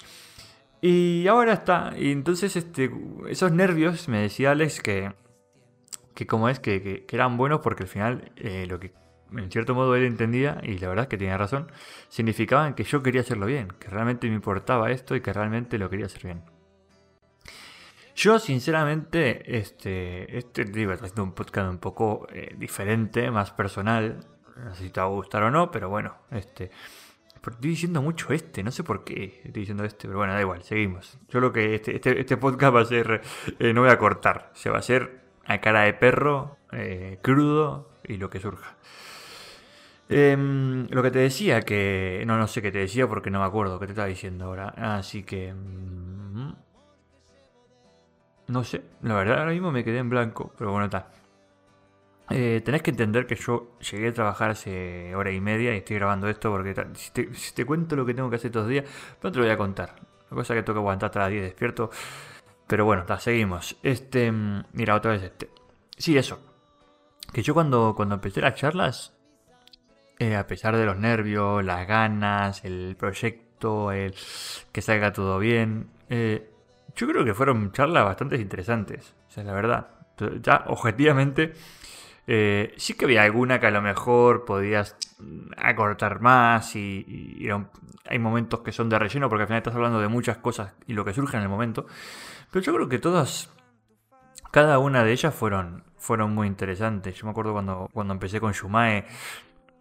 Y 0.80 1.26
ahora 1.26 1.54
está. 1.54 1.92
Y 1.96 2.12
entonces 2.12 2.54
este, 2.56 2.90
esos 3.28 3.52
nervios, 3.52 4.08
me 4.08 4.20
decía 4.22 4.50
Alex 4.50 4.80
que, 4.80 5.12
que 6.14 6.26
como 6.26 6.48
es, 6.48 6.60
que, 6.60 7.06
eran 7.10 7.36
buenos 7.36 7.60
porque 7.60 7.84
al 7.84 7.88
final 7.88 8.32
eh, 8.36 8.66
lo 8.68 8.78
que 8.78 8.92
en 9.36 9.50
cierto 9.50 9.74
modo 9.74 9.94
él 9.94 10.04
entendía, 10.04 10.60
y 10.62 10.78
la 10.78 10.88
verdad 10.88 11.04
es 11.04 11.08
que 11.08 11.18
tenía 11.18 11.36
razón, 11.36 11.70
significaban 12.08 12.74
que 12.74 12.84
yo 12.84 13.02
quería 13.02 13.20
hacerlo 13.20 13.46
bien, 13.46 13.68
que 13.78 13.88
realmente 13.88 14.28
me 14.28 14.34
importaba 14.34 14.90
esto 14.90 15.16
y 15.16 15.20
que 15.20 15.32
realmente 15.32 15.78
lo 15.78 15.90
quería 15.90 16.06
hacer 16.06 16.24
bien. 16.24 16.42
Yo, 18.18 18.40
sinceramente, 18.40 19.56
este, 19.58 20.36
este 20.36 20.64
digo, 20.64 20.92
haciendo 20.92 21.22
un 21.22 21.32
podcast 21.32 21.70
un 21.70 21.78
poco 21.78 22.26
eh, 22.32 22.52
diferente, 22.58 23.30
más 23.30 23.52
personal. 23.52 24.18
No 24.56 24.74
sé 24.74 24.82
si 24.82 24.90
te 24.90 25.00
va 25.00 25.06
a 25.06 25.10
gustar 25.10 25.44
o 25.44 25.52
no, 25.52 25.70
pero 25.70 25.88
bueno, 25.88 26.16
este. 26.32 26.72
Estoy 27.36 27.70
diciendo 27.70 28.02
mucho 28.02 28.32
este, 28.32 28.64
no 28.64 28.72
sé 28.72 28.82
por 28.82 29.04
qué 29.04 29.40
estoy 29.44 29.60
diciendo 29.60 29.84
este, 29.84 30.08
pero 30.08 30.18
bueno, 30.18 30.34
da 30.34 30.40
igual, 30.40 30.64
seguimos. 30.64 31.16
Yo 31.28 31.38
lo 31.38 31.52
que 31.52 31.76
este, 31.76 31.94
este, 31.94 32.20
este 32.20 32.36
podcast 32.36 32.74
va 32.74 32.80
a 32.80 32.84
ser, 32.84 33.22
eh, 33.60 33.72
no 33.72 33.82
voy 33.82 33.90
a 33.90 33.98
cortar, 33.98 34.50
se 34.52 34.68
va 34.68 34.76
a 34.76 34.80
hacer 34.80 35.20
a 35.46 35.60
cara 35.60 35.82
de 35.82 35.94
perro, 35.94 36.58
eh, 36.72 37.20
crudo 37.22 37.88
y 38.04 38.16
lo 38.16 38.28
que 38.30 38.40
surja. 38.40 38.76
Em, 40.08 40.86
lo 40.88 41.02
que 41.02 41.10
te 41.10 41.18
decía, 41.18 41.60
que 41.62 42.22
no, 42.26 42.38
no 42.38 42.46
sé 42.46 42.62
qué 42.62 42.72
te 42.72 42.78
decía 42.78 43.06
porque 43.06 43.30
no 43.30 43.40
me 43.40 43.46
acuerdo 43.46 43.78
qué 43.78 43.86
te 43.86 43.92
estaba 43.92 44.08
diciendo 44.08 44.46
ahora, 44.46 44.68
así 44.76 45.22
que... 45.22 45.52
Mm, 45.52 46.52
no 48.48 48.64
sé, 48.64 48.82
la 49.02 49.14
verdad 49.14 49.40
ahora 49.40 49.52
mismo 49.52 49.70
me 49.70 49.84
quedé 49.84 49.98
en 49.98 50.08
blanco, 50.08 50.52
pero 50.56 50.72
bueno, 50.72 50.86
está. 50.86 51.10
Eh, 52.30 52.60
tenés 52.64 52.82
que 52.82 52.90
entender 52.90 53.26
que 53.26 53.36
yo 53.36 53.78
llegué 53.78 54.08
a 54.08 54.12
trabajar 54.12 54.50
hace 54.50 55.14
hora 55.14 55.30
y 55.30 55.40
media 55.40 55.74
y 55.74 55.78
estoy 55.78 55.96
grabando 55.96 56.28
esto 56.28 56.50
porque 56.50 56.74
si 56.94 57.52
te, 57.54 57.64
cuento 57.64 57.96
lo 57.96 58.04
que 58.04 58.14
tengo 58.14 58.28
que 58.28 58.36
hacer 58.36 58.48
estos 58.50 58.68
días, 58.68 58.84
no 59.22 59.32
te 59.32 59.38
lo 59.38 59.44
voy 59.44 59.52
a 59.52 59.56
contar. 59.56 59.94
La 60.30 60.34
cosa 60.36 60.54
que 60.54 60.62
tengo 60.62 60.74
que 60.74 60.80
aguantar 60.80 61.08
hasta 61.08 61.20
las 61.20 61.30
10 61.30 61.42
despierto. 61.42 61.90
Pero 62.66 62.84
bueno, 62.84 63.04
seguimos. 63.18 63.76
Este, 63.82 64.30
mm, 64.30 64.64
mira, 64.72 64.94
otra 64.94 65.12
vez 65.12 65.22
este. 65.22 65.50
Sí, 65.96 66.16
eso. 66.18 66.38
Que 67.32 67.42
yo 67.42 67.54
cuando, 67.54 67.94
cuando 67.96 68.16
empecé 68.16 68.40
las 68.42 68.54
charlas, 68.54 69.17
eh, 70.18 70.36
a 70.36 70.46
pesar 70.46 70.76
de 70.76 70.84
los 70.84 70.96
nervios, 70.96 71.64
las 71.64 71.86
ganas, 71.86 72.64
el 72.64 72.96
proyecto, 72.98 73.92
el 73.92 74.14
que 74.72 74.82
salga 74.82 75.12
todo 75.12 75.38
bien, 75.38 75.90
eh, 76.08 76.50
yo 76.96 77.06
creo 77.06 77.24
que 77.24 77.34
fueron 77.34 77.70
charlas 77.72 78.04
bastante 78.04 78.36
interesantes, 78.36 79.14
o 79.28 79.30
sea, 79.30 79.44
la 79.44 79.52
verdad. 79.52 79.88
Ya, 80.42 80.64
objetivamente, 80.66 81.52
eh, 82.26 82.74
sí 82.76 82.94
que 82.94 83.04
había 83.04 83.22
alguna 83.22 83.60
que 83.60 83.68
a 83.68 83.70
lo 83.70 83.80
mejor 83.80 84.44
podías 84.44 84.96
acortar 85.56 86.20
más 86.20 86.74
y, 86.74 87.48
hay 88.04 88.18
momentos 88.18 88.60
que 88.60 88.72
son 88.72 88.88
de 88.88 88.98
relleno 88.98 89.28
porque 89.28 89.42
al 89.42 89.48
final 89.48 89.58
estás 89.58 89.74
hablando 89.74 90.00
de 90.00 90.08
muchas 90.08 90.38
cosas 90.38 90.72
y 90.86 90.94
lo 90.94 91.04
que 91.04 91.12
surge 91.12 91.36
en 91.36 91.42
el 91.44 91.48
momento. 91.48 91.86
Pero 92.50 92.64
yo 92.64 92.74
creo 92.74 92.88
que 92.88 92.98
todas, 92.98 93.50
cada 94.50 94.78
una 94.78 95.04
de 95.04 95.12
ellas 95.12 95.34
fueron, 95.34 95.84
fueron 95.96 96.34
muy 96.34 96.46
interesantes. 96.46 97.14
Yo 97.14 97.26
me 97.26 97.30
acuerdo 97.30 97.52
cuando, 97.52 97.88
cuando 97.92 98.14
empecé 98.14 98.40
con 98.40 98.52
Shumae, 98.52 99.06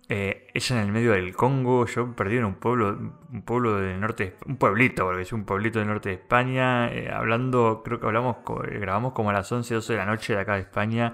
eh, 0.09 0.47
ella 0.53 0.77
en 0.77 0.85
el 0.85 0.91
medio 0.93 1.11
del 1.11 1.35
Congo, 1.35 1.85
yo 1.85 2.15
perdí 2.15 2.37
en 2.37 2.45
un 2.45 2.55
pueblo, 2.55 2.97
un 3.29 3.41
pueblo 3.41 3.75
del 3.75 3.99
norte, 3.99 4.37
un 4.45 4.55
pueblito, 4.55 5.03
porque 5.03 5.23
es 5.23 5.33
un 5.33 5.43
pueblito 5.43 5.79
del 5.79 5.89
norte 5.89 6.09
de 6.09 6.15
España, 6.15 6.89
eh, 6.93 7.11
hablando, 7.11 7.81
creo 7.83 7.99
que 7.99 8.05
hablamos, 8.05 8.37
eh, 8.69 8.79
grabamos 8.79 9.11
como 9.11 9.31
a 9.31 9.33
las 9.33 9.51
11, 9.51 9.73
12 9.73 9.93
de 9.93 9.99
la 9.99 10.05
noche 10.05 10.33
de 10.33 10.39
acá 10.39 10.53
de 10.53 10.61
España, 10.61 11.13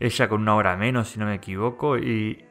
ella 0.00 0.28
con 0.28 0.40
una 0.40 0.54
hora 0.54 0.74
menos, 0.76 1.08
si 1.10 1.18
no 1.18 1.26
me 1.26 1.34
equivoco, 1.34 1.98
y, 1.98 2.42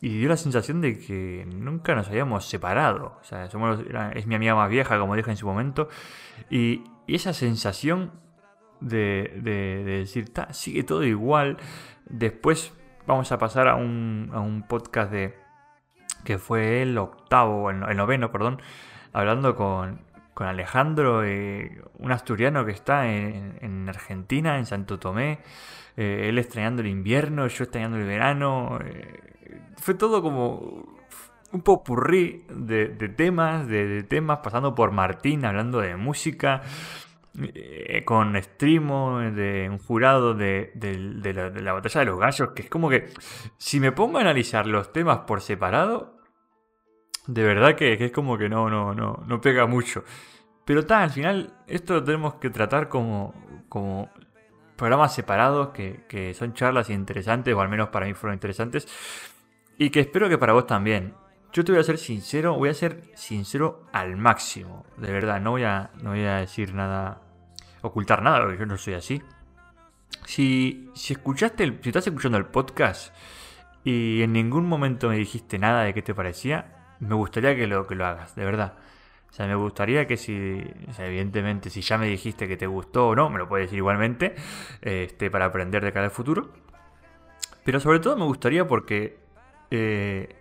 dio 0.00 0.28
la 0.28 0.36
sensación 0.36 0.82
de 0.82 0.98
que 0.98 1.46
nunca 1.46 1.94
nos 1.94 2.08
habíamos 2.08 2.44
separado, 2.44 3.16
o 3.18 3.24
sea, 3.24 3.48
somos, 3.48 3.80
es 4.14 4.26
mi 4.26 4.34
amiga 4.34 4.54
más 4.54 4.68
vieja, 4.68 4.98
como 4.98 5.16
dije 5.16 5.30
en 5.30 5.38
su 5.38 5.46
momento, 5.46 5.88
y, 6.50 6.84
esa 7.06 7.32
sensación 7.32 8.12
de, 8.80 9.40
de, 9.42 9.84
de 9.84 9.98
decir, 10.00 10.30
sigue 10.50 10.84
todo 10.84 11.04
igual, 11.04 11.56
después 12.06 12.74
vamos 13.06 13.30
a 13.32 13.38
pasar 13.38 13.68
a 13.68 13.76
un, 13.76 14.64
podcast 14.68 15.12
de 15.12 15.34
que 16.24 16.38
fue 16.38 16.82
el 16.82 16.96
octavo, 16.96 17.70
el, 17.70 17.96
noveno, 17.96 18.30
perdón, 18.30 18.60
hablando 19.12 19.54
con, 19.56 20.00
con 20.32 20.46
Alejandro, 20.46 21.22
eh, 21.24 21.82
un 21.98 22.12
asturiano 22.12 22.64
que 22.64 22.72
está 22.72 23.10
en, 23.10 23.88
Argentina, 23.88 24.58
en 24.58 24.66
Santo 24.66 24.98
Tomé, 24.98 25.40
eh, 25.96 26.26
él 26.28 26.38
extrañando 26.38 26.82
el 26.82 26.88
invierno, 26.88 27.46
yo 27.46 27.64
extrañando 27.64 27.98
el 27.98 28.06
verano, 28.06 28.78
eh, 28.82 29.20
fue 29.76 29.94
todo 29.94 30.22
como 30.22 30.94
un 31.52 31.62
popurrí 31.62 32.44
de, 32.48 32.88
de 32.88 33.08
temas, 33.08 33.68
de, 33.68 34.02
temas, 34.02 34.38
pasando 34.38 34.74
por 34.74 34.90
Martín, 34.90 35.44
hablando 35.44 35.80
de 35.80 35.94
música, 35.96 36.62
eh, 37.36 38.04
con 38.04 38.40
Streamo, 38.40 39.18
de 39.18 39.68
un 39.68 39.78
jurado 39.78 40.34
de, 40.34 40.70
la, 41.34 41.72
batalla 41.72 42.00
de 42.00 42.06
los 42.06 42.18
gallos, 42.20 42.50
que 42.50 42.62
es 42.62 42.70
como 42.70 42.88
que 42.88 43.08
si 43.58 43.80
me 43.80 43.90
pongo 43.90 44.18
a 44.18 44.20
analizar 44.20 44.66
los 44.68 44.92
temas 44.92 45.20
por 45.20 45.40
separado, 45.40 46.16
de 47.26 47.42
verdad 47.42 47.74
que, 47.74 47.94
es 47.94 48.12
como 48.12 48.38
que 48.38 48.48
no, 48.48 48.70
no, 48.70 48.94
no, 48.94 49.24
no 49.26 49.40
pega 49.40 49.66
mucho. 49.66 50.04
Pero 50.64 50.80
está, 50.80 51.02
al 51.02 51.10
final 51.10 51.52
esto 51.66 51.94
lo 51.94 52.04
tenemos 52.04 52.34
que 52.34 52.50
tratar 52.50 52.88
como, 52.88 53.34
como 53.68 54.10
programas 54.76 55.12
separados, 55.12 55.70
que, 55.70 56.04
que 56.08 56.34
son 56.34 56.54
charlas 56.54 56.88
interesantes, 56.88 57.52
o 57.52 57.60
al 57.60 57.68
menos 57.68 57.88
para 57.88 58.06
mí 58.06 58.14
fueron 58.14 58.34
interesantes, 58.34 58.86
y 59.76 59.90
que 59.90 60.00
espero 60.00 60.28
que 60.28 60.38
para 60.38 60.52
vos 60.52 60.68
también. 60.68 61.14
Yo 61.52 61.64
te 61.64 61.72
voy 61.72 61.80
a 61.80 61.84
ser 61.84 61.98
sincero, 61.98 62.54
voy 62.54 62.68
a 62.68 62.74
ser 62.74 63.02
sincero 63.14 63.86
al 63.92 64.16
máximo, 64.16 64.84
de 64.96 65.12
verdad, 65.12 65.40
no 65.40 65.52
voy 65.52 65.64
a, 65.64 65.90
no 66.02 66.10
voy 66.10 66.24
a 66.24 66.36
decir 66.36 66.74
nada 66.74 67.23
ocultar 67.86 68.22
nada, 68.22 68.40
porque 68.40 68.58
yo 68.58 68.66
no 68.66 68.76
soy 68.76 68.94
así. 68.94 69.22
Si, 70.24 70.90
si 70.94 71.12
escuchaste, 71.12 71.78
si 71.82 71.88
estás 71.88 72.06
escuchando 72.06 72.38
el 72.38 72.46
podcast 72.46 73.14
y 73.84 74.22
en 74.22 74.32
ningún 74.32 74.66
momento 74.66 75.08
me 75.08 75.16
dijiste 75.16 75.58
nada 75.58 75.82
de 75.84 75.92
qué 75.92 76.02
te 76.02 76.14
parecía, 76.14 76.96
me 77.00 77.14
gustaría 77.14 77.54
que 77.54 77.66
lo, 77.66 77.86
que 77.86 77.94
lo 77.94 78.06
hagas, 78.06 78.34
de 78.34 78.44
verdad. 78.44 78.74
O 79.30 79.32
sea, 79.32 79.46
me 79.46 79.54
gustaría 79.56 80.06
que 80.06 80.16
si, 80.16 80.62
evidentemente, 80.98 81.68
si 81.68 81.80
ya 81.82 81.98
me 81.98 82.06
dijiste 82.06 82.46
que 82.46 82.56
te 82.56 82.66
gustó 82.66 83.08
o 83.08 83.16
no, 83.16 83.28
me 83.28 83.38
lo 83.38 83.48
puedes 83.48 83.66
decir 83.66 83.78
igualmente, 83.78 84.34
este, 84.80 85.30
para 85.30 85.46
aprender 85.46 85.84
de 85.84 85.92
cada 85.92 86.08
futuro. 86.08 86.52
Pero 87.64 87.80
sobre 87.80 87.98
todo 87.98 88.16
me 88.16 88.24
gustaría 88.24 88.66
porque 88.66 89.18
eh, 89.70 90.36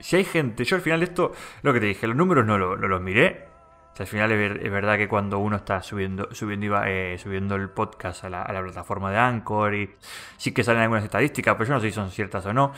si 0.00 0.16
hay 0.16 0.24
gente, 0.24 0.64
yo 0.64 0.76
al 0.76 0.82
final 0.82 1.02
esto, 1.02 1.32
lo 1.62 1.72
que 1.72 1.80
te 1.80 1.86
dije, 1.86 2.06
los 2.06 2.16
números 2.16 2.46
no, 2.46 2.58
no 2.58 2.76
los 2.76 3.00
miré, 3.00 3.51
al 3.98 4.06
final 4.06 4.32
es, 4.32 4.70
verdad 4.70 4.96
que 4.96 5.08
cuando 5.08 5.38
uno 5.38 5.56
está 5.56 5.82
subiendo, 5.82 6.28
subiendo, 6.32 6.82
eh, 6.84 7.18
subiendo 7.18 7.56
el 7.56 7.68
podcast 7.70 8.24
a 8.24 8.30
la, 8.30 8.62
plataforma 8.62 9.10
de 9.10 9.18
Anchor 9.18 9.74
y 9.74 9.90
sí 10.36 10.52
que 10.52 10.64
salen 10.64 10.82
algunas 10.82 11.04
estadísticas, 11.04 11.54
pero 11.56 11.68
yo 11.68 11.74
no 11.74 11.80
sé 11.80 11.88
si 11.88 11.94
son 11.94 12.10
ciertas 12.10 12.46
o 12.46 12.52
no. 12.52 12.72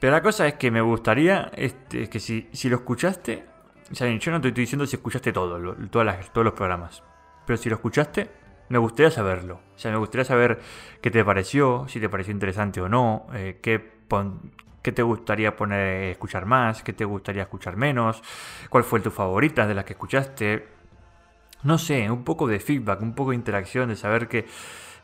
Pero 0.00 0.12
la 0.12 0.22
cosa 0.22 0.46
es 0.46 0.54
que 0.54 0.70
me 0.70 0.80
gustaría 0.80 1.50
este, 1.54 2.08
que 2.08 2.20
si, 2.20 2.48
si 2.52 2.68
lo 2.68 2.76
escuchaste, 2.76 3.44
yo 3.90 4.32
no 4.32 4.40
te 4.40 4.48
estoy 4.48 4.62
diciendo 4.62 4.86
si 4.86 4.96
escuchaste 4.96 5.32
todo, 5.32 5.74
todas 5.90 6.32
todos 6.32 6.44
los 6.44 6.54
programas, 6.54 7.02
pero 7.46 7.56
si 7.56 7.68
lo 7.68 7.76
escuchaste, 7.76 8.30
me 8.68 8.78
gustaría 8.78 9.10
saberlo. 9.10 9.60
O 9.74 9.78
sea, 9.78 9.90
me 9.90 9.98
gustaría 9.98 10.24
saber 10.24 10.60
qué 11.00 11.10
te 11.10 11.24
pareció, 11.24 11.86
si 11.88 12.00
te 12.00 12.08
pareció 12.08 12.32
interesante 12.32 12.80
o 12.80 12.88
no, 12.88 13.26
eh, 13.34 13.58
qué, 13.62 13.78
¿Qué 14.82 14.92
te 14.92 15.02
gustaría 15.02 15.56
poner, 15.56 16.10
escuchar 16.10 16.44
más? 16.44 16.82
¿Qué 16.82 16.92
te 16.92 17.04
gustaría 17.04 17.42
escuchar 17.42 17.76
menos? 17.76 18.22
¿Cuál 18.68 18.84
fue 18.84 19.00
tu 19.00 19.10
favorita 19.10 19.66
de 19.66 19.74
las 19.74 19.84
que 19.84 19.92
escuchaste? 19.92 20.82
no 21.62 21.78
sé, 21.78 22.10
un 22.10 22.24
poco 22.24 22.46
de 22.46 22.60
feedback, 22.60 23.00
un 23.02 23.14
poco 23.14 23.30
de 23.30 23.36
interacción, 23.36 23.88
de 23.88 23.96
saber 23.96 24.28
que, 24.28 24.46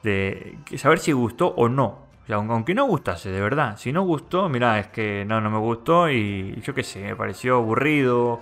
de 0.02 0.58
saber 0.76 0.98
si 0.98 1.12
gustó 1.12 1.48
o 1.48 1.68
no. 1.68 2.08
aunque 2.28 2.74
no 2.74 2.86
gustase, 2.86 3.30
de 3.30 3.40
verdad. 3.40 3.76
Si 3.78 3.92
no 3.92 4.02
gustó, 4.02 4.48
mira, 4.48 4.78
es 4.78 4.88
que 4.88 5.24
no, 5.26 5.40
no 5.40 5.50
me 5.50 5.58
gustó 5.58 6.10
y 6.10 6.60
yo 6.62 6.74
qué 6.74 6.82
sé, 6.82 7.02
me 7.02 7.16
pareció 7.16 7.56
aburrido 7.56 8.40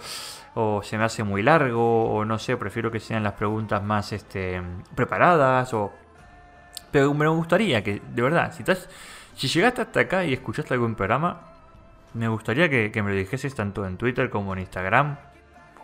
o 0.55 0.83
se 0.83 0.97
me 0.99 1.05
hace 1.05 1.23
muy 1.23 1.43
largo 1.43 2.11
o 2.11 2.25
no 2.25 2.39
sé, 2.39 2.57
prefiero 2.57 2.91
que 2.91 3.01
sean 3.01 3.23
las 3.23 3.35
preguntas 3.35 3.83
más 3.83 4.13
este, 4.13 4.63
preparadas 4.95 5.73
o... 5.75 5.93
Pero 6.91 7.13
me 7.13 7.29
gustaría 7.29 7.83
que, 7.83 8.01
de 8.01 8.23
verdad, 8.23 8.53
si, 8.53 8.63
estás, 8.63 8.89
si 9.37 9.49
llegaste 9.49 9.83
hasta 9.83 10.01
acá 10.01 10.25
y 10.25 10.33
escuchaste 10.33 10.73
algún 10.73 10.95
programa, 10.95 11.43
me 12.15 12.27
gustaría 12.29 12.71
que, 12.71 12.91
me 13.03 13.11
lo 13.11 13.17
dijeses 13.17 13.55
tanto 13.55 13.87
en 13.87 13.99
Twitter 13.99 14.31
como 14.31 14.55
en 14.55 14.61
Instagram 14.61 15.19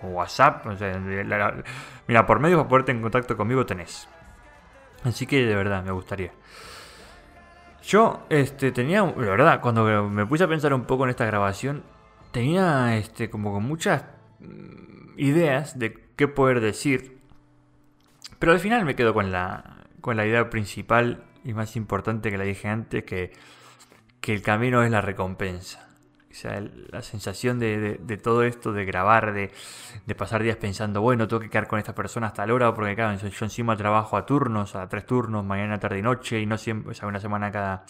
WhatsApp. 0.02 0.66
mira, 2.06 2.26
por 2.26 2.40
medio 2.40 2.56
para 2.56 2.68
ponerte 2.68 2.92
en 2.92 3.02
contacto 3.02 3.36
conmigo 3.36 3.66
tenés. 3.66 4.08
Así 5.04 5.26
que 5.26 5.44
de 5.44 5.54
verdad, 5.54 5.84
me 5.84 5.92
gustaría. 5.92 6.32
Yo 7.82 8.24
este, 8.30 8.72
tenía, 8.72 9.02
la 9.04 9.12
verdad, 9.12 9.60
cuando 9.60 10.08
me 10.08 10.24
puse 10.24 10.44
a 10.44 10.48
pensar 10.48 10.72
un 10.72 10.84
poco 10.84 11.04
en 11.04 11.10
esta 11.10 11.26
grabación, 11.26 11.82
tenía 12.30 12.96
este, 12.96 13.28
como 13.28 13.52
con 13.52 13.64
muchas 13.64 14.04
mm, 14.40 15.18
ideas 15.18 15.78
de 15.78 16.08
qué 16.16 16.26
poder 16.26 16.60
decir. 16.60 17.18
Pero 18.38 18.52
al 18.52 18.60
final 18.60 18.84
me 18.84 18.94
quedo 18.94 19.12
con 19.12 19.30
la, 19.30 19.84
con 20.00 20.16
la 20.16 20.26
idea 20.26 20.48
principal 20.48 21.24
y 21.44 21.54
más 21.54 21.76
importante 21.76 22.30
que 22.30 22.38
la 22.38 22.44
dije 22.44 22.68
antes, 22.68 23.04
que, 23.04 23.32
que 24.20 24.32
el 24.32 24.42
camino 24.42 24.82
es 24.82 24.90
la 24.90 25.00
recompensa. 25.00 25.88
O 26.32 26.34
sea, 26.34 26.64
la 26.90 27.02
sensación 27.02 27.58
de, 27.58 27.98
todo 28.22 28.42
esto, 28.42 28.72
de 28.72 28.86
grabar, 28.86 29.34
de, 29.34 29.50
pasar 30.16 30.42
días 30.42 30.56
pensando, 30.56 31.02
bueno, 31.02 31.28
tengo 31.28 31.40
que 31.40 31.50
quedar 31.50 31.68
con 31.68 31.78
esta 31.78 31.94
persona 31.94 32.28
hasta 32.28 32.46
la 32.46 32.54
hora, 32.54 32.74
porque 32.74 32.94
claro, 32.94 33.18
yo 33.18 33.44
encima 33.44 33.76
trabajo 33.76 34.16
a 34.16 34.24
turnos, 34.24 34.74
a 34.74 34.88
tres 34.88 35.04
turnos, 35.04 35.44
mañana, 35.44 35.78
tarde 35.78 35.98
y 35.98 36.02
noche, 36.02 36.40
y 36.40 36.46
no 36.46 36.56
siempre, 36.56 36.92
o 36.92 36.94
sea, 36.94 37.06
una 37.06 37.20
semana 37.20 37.52
cada, 37.52 37.84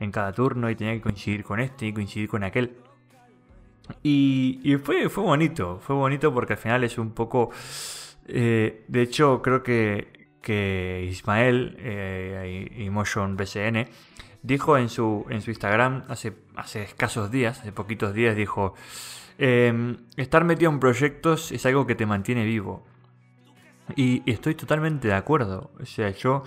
en 0.00 0.10
cada 0.10 0.32
turno, 0.32 0.68
y 0.70 0.74
tenía 0.74 0.94
que 0.94 1.02
coincidir 1.02 1.44
con 1.44 1.60
este 1.60 1.86
y 1.86 1.92
coincidir 1.92 2.28
con 2.28 2.42
aquel. 2.42 2.76
Y, 4.02 4.76
fue, 4.82 5.08
fue 5.08 5.22
bonito, 5.22 5.78
fue 5.78 5.94
bonito 5.94 6.34
porque 6.34 6.54
al 6.54 6.58
final 6.58 6.82
es 6.82 6.98
un 6.98 7.12
poco... 7.12 7.50
Eh, 8.26 8.84
de 8.88 9.02
hecho, 9.02 9.40
creo 9.40 9.62
que, 9.62 10.23
que 10.44 11.08
Ismael 11.10 11.76
eh, 11.78 12.70
y 12.76 12.90
Motion 12.90 13.36
BCN 13.36 13.88
dijo 14.42 14.76
en 14.76 14.90
su, 14.90 15.24
en 15.30 15.40
su 15.40 15.50
Instagram 15.50 16.04
hace, 16.08 16.34
hace 16.54 16.82
escasos 16.82 17.30
días, 17.30 17.60
hace 17.60 17.72
poquitos 17.72 18.12
días, 18.12 18.36
dijo, 18.36 18.74
em, 19.38 19.96
estar 20.16 20.44
metido 20.44 20.70
en 20.70 20.78
proyectos 20.78 21.50
es 21.50 21.64
algo 21.64 21.86
que 21.86 21.94
te 21.94 22.04
mantiene 22.04 22.44
vivo. 22.44 22.84
Y, 23.96 24.22
estoy 24.30 24.54
totalmente 24.54 25.08
de 25.08 25.14
acuerdo. 25.14 25.70
O 25.80 25.86
sea, 25.86 26.10
yo 26.10 26.44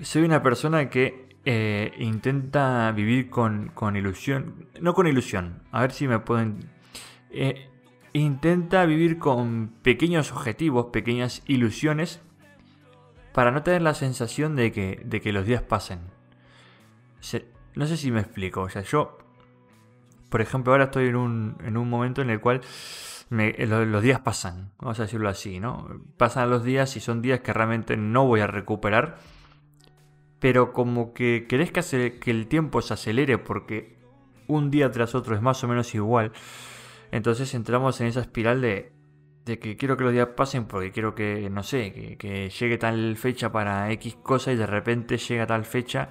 soy 0.00 0.22
una 0.22 0.42
persona 0.42 0.90
que 0.90 1.30
eh, 1.46 1.92
intenta 1.98 2.92
vivir 2.92 3.30
con, 3.30 3.70
con, 3.74 3.96
ilusión, 3.96 4.68
no 4.80 4.92
con 4.92 5.06
ilusión, 5.06 5.62
a 5.72 5.80
ver 5.80 5.92
si 5.92 6.06
me 6.06 6.18
pueden... 6.20 6.70
Eh, 7.30 7.70
intenta 8.12 8.86
vivir 8.86 9.18
con 9.18 9.72
pequeños 9.82 10.32
objetivos, 10.32 10.86
pequeñas 10.86 11.42
ilusiones, 11.46 12.20
para 13.36 13.52
no 13.52 13.62
tener 13.62 13.82
la 13.82 13.92
sensación 13.92 14.56
de 14.56 14.72
que, 14.72 15.02
de 15.04 15.20
que 15.20 15.30
los 15.30 15.44
días 15.46 15.60
pasen 15.60 16.16
no 17.74 17.86
sé 17.86 17.96
si 17.96 18.10
me 18.10 18.20
explico. 18.20 18.62
O 18.62 18.68
sea, 18.68 18.82
yo, 18.82 19.18
por 20.28 20.40
ejemplo, 20.40 20.72
ahora 20.72 20.84
estoy 20.84 21.08
en 21.08 21.16
un, 21.16 21.56
en 21.64 21.76
un 21.76 21.88
momento 21.88 22.22
en 22.22 22.30
el 22.30 22.40
cual 22.40 22.62
los, 23.28 24.02
días 24.02 24.20
pasan, 24.20 24.72
vamos 24.78 24.98
a 25.00 25.02
decirlo 25.02 25.28
así, 25.28 25.60
¿no? 25.60 25.88
Pasan 26.16 26.48
los 26.50 26.64
días 26.64 26.96
y 26.96 27.00
son 27.00 27.22
días 27.22 27.40
que 27.40 27.52
realmente 27.52 27.96
no 27.96 28.26
voy 28.26 28.40
a 28.40 28.46
recuperar. 28.46 29.18
Pero 30.38 30.72
como 30.72 31.12
que 31.12 31.46
querés 31.48 31.70
que, 31.72 32.18
que 32.18 32.30
el 32.30 32.46
tiempo 32.46 32.82
se 32.82 32.94
acelere 32.94 33.38
porque 33.38 33.96
un 34.46 34.70
día 34.70 34.90
tras 34.90 35.14
otro 35.14 35.34
es 35.34 35.42
más 35.42 35.62
o 35.64 35.68
menos 35.68 35.94
igual. 35.94 36.32
Entonces 37.10 37.54
entramos 37.54 38.00
en 38.00 38.08
esa 38.08 38.20
espiral 38.20 38.60
de, 38.60 38.92
de 39.46 39.60
que 39.60 39.76
quiero 39.76 39.96
que 39.96 40.04
los 40.04 40.12
días 40.12 40.28
pasen 40.36 40.64
porque 40.66 40.90
quiero 40.90 41.14
que, 41.14 41.48
no 41.50 41.62
sé, 41.62 42.16
que, 42.18 42.50
llegue 42.50 42.78
tal 42.78 43.16
fecha 43.16 43.52
para 43.52 43.90
X 43.92 44.16
cosa 44.22 44.52
y 44.52 44.56
de 44.56 44.66
repente 44.66 45.16
llega 45.16 45.46
tal 45.46 45.64
fecha 45.64 46.10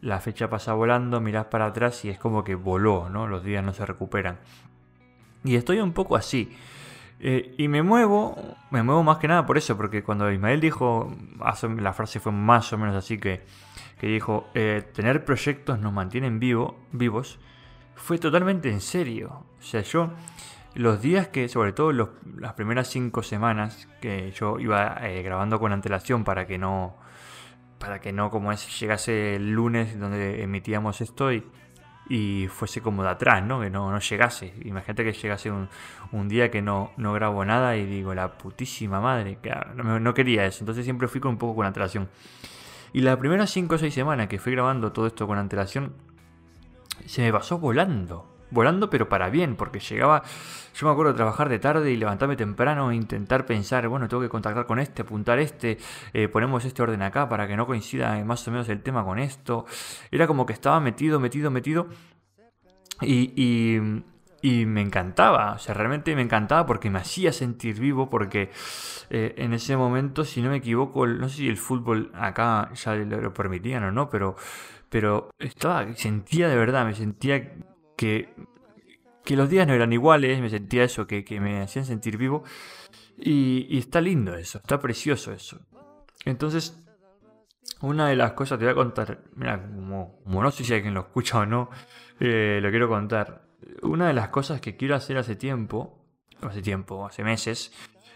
la 0.00 0.20
fecha 0.20 0.50
pasa 0.50 0.74
volando, 0.74 1.20
mirás 1.20 1.46
para 1.46 1.66
atrás 1.66 2.04
y 2.04 2.10
es 2.10 2.18
como 2.18 2.44
que 2.44 2.54
voló, 2.54 3.08
¿no? 3.08 3.26
Los 3.26 3.42
días 3.42 3.64
no 3.64 3.72
se 3.72 3.86
recuperan. 3.86 4.38
Y 5.44 5.54
estoy 5.54 5.78
un 5.78 5.92
poco 5.92 6.16
así. 6.16 6.54
Eh, 7.20 7.54
y 7.56 7.68
me 7.68 7.82
muevo, 7.82 8.36
me 8.70 8.82
muevo 8.82 9.02
más 9.02 9.16
que 9.16 9.28
nada 9.28 9.46
por 9.46 9.56
eso, 9.56 9.78
porque 9.78 10.02
cuando 10.02 10.30
Ismael 10.30 10.60
dijo, 10.60 11.16
la 11.78 11.92
frase 11.94 12.20
fue 12.20 12.32
más 12.32 12.70
o 12.74 12.76
menos 12.76 12.96
así 12.96 13.16
que, 13.16 13.42
que 13.98 14.08
dijo, 14.08 14.48
eh, 14.52 14.82
tener 14.92 15.24
proyectos 15.24 15.78
nos 15.78 15.92
mantienen 15.92 16.38
vivo, 16.38 16.76
vivos, 16.92 17.38
fue 17.94 18.18
totalmente 18.18 18.68
en 18.68 18.82
serio. 18.82 19.44
O 19.58 19.62
sea, 19.62 19.80
yo, 19.80 20.10
los 20.74 21.00
días 21.00 21.28
que, 21.28 21.48
sobre 21.48 21.72
todo 21.72 21.92
las 21.92 22.54
primeras 22.54 22.88
cinco 22.88 23.22
semanas, 23.22 23.88
que 24.00 24.32
yo 24.32 24.58
iba 24.58 24.96
eh, 25.02 25.22
grabando 25.22 25.60
con 25.60 25.72
antelación 25.72 26.24
para 26.24 26.46
que 26.46 26.58
no, 26.58 26.96
para 27.78 28.00
que 28.00 28.12
no 28.12 28.30
como 28.30 28.50
es 28.50 28.80
llegase 28.80 29.36
el 29.36 29.52
lunes 29.52 29.98
donde 29.98 30.42
emitíamos 30.42 31.00
esto 31.00 31.30
y, 31.32 31.44
fuese 32.48 32.82
como 32.82 33.02
de 33.02 33.08
atrás, 33.08 33.42
¿no? 33.42 33.60
Que 33.60 33.70
no, 33.70 33.90
no 33.90 33.98
llegase. 33.98 34.52
Imagínate 34.64 35.04
que 35.04 35.12
llegase 35.12 35.50
un, 35.50 36.28
día 36.28 36.50
que 36.50 36.60
no, 36.60 36.92
no 36.96 37.12
grabo 37.14 37.44
nada 37.44 37.76
y 37.76 37.86
digo, 37.86 38.12
la 38.14 38.36
putísima 38.36 39.00
madre, 39.00 39.38
que 39.40 39.54
no, 39.74 39.98
no, 39.98 40.14
quería 40.14 40.44
eso. 40.44 40.58
Entonces 40.60 40.84
siempre 40.84 41.08
fui 41.08 41.20
con 41.20 41.32
un 41.32 41.38
poco 41.38 41.56
con 41.56 41.66
antelación. 41.66 42.10
Y 42.92 43.00
las 43.00 43.16
primeras 43.16 43.50
5 43.50 43.74
o 43.74 43.78
6 43.78 43.94
semanas 43.94 44.28
que 44.28 44.38
fui 44.38 44.52
grabando 44.52 44.92
todo 44.92 45.06
esto 45.06 45.26
con 45.26 45.38
antelación, 45.38 45.94
se 47.06 47.22
me 47.22 47.32
pasó 47.32 47.58
volando 47.58 48.33
volando 48.50 48.90
pero 48.90 49.08
para 49.08 49.30
bien, 49.30 49.56
porque 49.56 49.80
llegaba, 49.80 50.22
yo 50.74 50.86
me 50.86 50.92
acuerdo 50.92 51.12
de 51.12 51.16
trabajar 51.16 51.48
de 51.48 51.58
tarde 51.58 51.90
y 51.90 51.96
levantarme 51.96 52.36
temprano 52.36 52.90
e 52.90 52.96
intentar 52.96 53.46
pensar, 53.46 53.86
bueno, 53.88 54.08
tengo 54.08 54.22
que 54.22 54.28
contactar 54.28 54.66
con 54.66 54.78
este, 54.78 55.02
apuntar 55.02 55.38
este, 55.38 55.78
eh, 56.12 56.28
ponemos 56.28 56.64
este 56.64 56.82
orden 56.82 57.02
acá 57.02 57.28
para 57.28 57.46
que 57.46 57.56
no 57.56 57.66
coincida 57.66 58.22
más 58.24 58.46
o 58.48 58.50
menos 58.50 58.68
el 58.68 58.82
tema 58.82 59.04
con 59.04 59.18
esto. 59.18 59.66
Era 60.10 60.26
como 60.26 60.46
que 60.46 60.52
estaba 60.52 60.80
metido, 60.80 61.20
metido, 61.20 61.50
metido 61.50 61.88
y, 63.00 64.02
y, 64.42 64.66
me 64.66 64.82
encantaba, 64.82 65.52
o 65.52 65.58
sea, 65.58 65.74
realmente 65.74 66.14
me 66.14 66.20
encantaba 66.20 66.66
porque 66.66 66.90
me 66.90 66.98
hacía 66.98 67.32
sentir 67.32 67.80
vivo, 67.80 68.10
porque 68.10 68.50
eh, 69.08 69.34
en 69.38 69.54
ese 69.54 69.74
momento, 69.74 70.24
si 70.24 70.42
no 70.42 70.50
me 70.50 70.56
equivoco, 70.56 71.06
no 71.06 71.30
sé 71.30 71.36
si 71.38 71.48
el 71.48 71.56
fútbol 71.56 72.12
acá 72.14 72.70
ya 72.74 72.94
lo, 72.94 73.32
permitían 73.32 73.84
o 73.84 73.90
no, 73.90 74.10
pero 74.10 74.36
pero 74.90 75.30
estaba, 75.38 75.92
sentía 75.94 76.48
de 76.48 76.56
verdad, 76.56 76.84
me 76.84 76.94
sentía 76.94 77.52
que, 79.24 79.34
los 79.34 79.48
días 79.48 79.66
no 79.66 79.74
eran 79.74 79.92
iguales, 79.92 80.40
me 80.40 80.50
sentía 80.50 80.84
eso, 80.84 81.06
que, 81.06 81.24
me 81.40 81.62
hacían 81.62 81.84
sentir 81.84 82.16
vivo. 82.16 82.44
Y, 83.16 83.78
está 83.78 84.00
lindo 84.00 84.34
eso, 84.34 84.58
está 84.58 84.78
precioso 84.78 85.32
eso. 85.32 85.60
Entonces, 86.24 86.82
una 87.80 88.08
de 88.08 88.16
las 88.16 88.32
cosas 88.32 88.58
te 88.58 88.64
voy 88.64 88.72
a 88.72 88.74
contar, 88.74 89.24
mira, 89.34 89.62
como, 89.62 90.20
no 90.26 90.50
sé 90.50 90.64
si 90.64 90.74
alguien 90.74 90.94
lo 90.94 91.00
escucha 91.00 91.38
o 91.38 91.46
no, 91.46 91.70
eh, 92.20 92.58
lo 92.62 92.70
quiero 92.70 92.88
contar. 92.88 93.46
Una 93.82 94.08
de 94.08 94.14
las 94.14 94.28
cosas 94.28 94.60
que 94.60 94.76
quiero 94.76 94.94
hacer 94.94 95.16
hace 95.16 95.36
tiempo, 95.36 96.04
hace 96.42 96.62
tiempo, 96.62 97.06
hace 97.06 97.24
meses, 97.24 97.72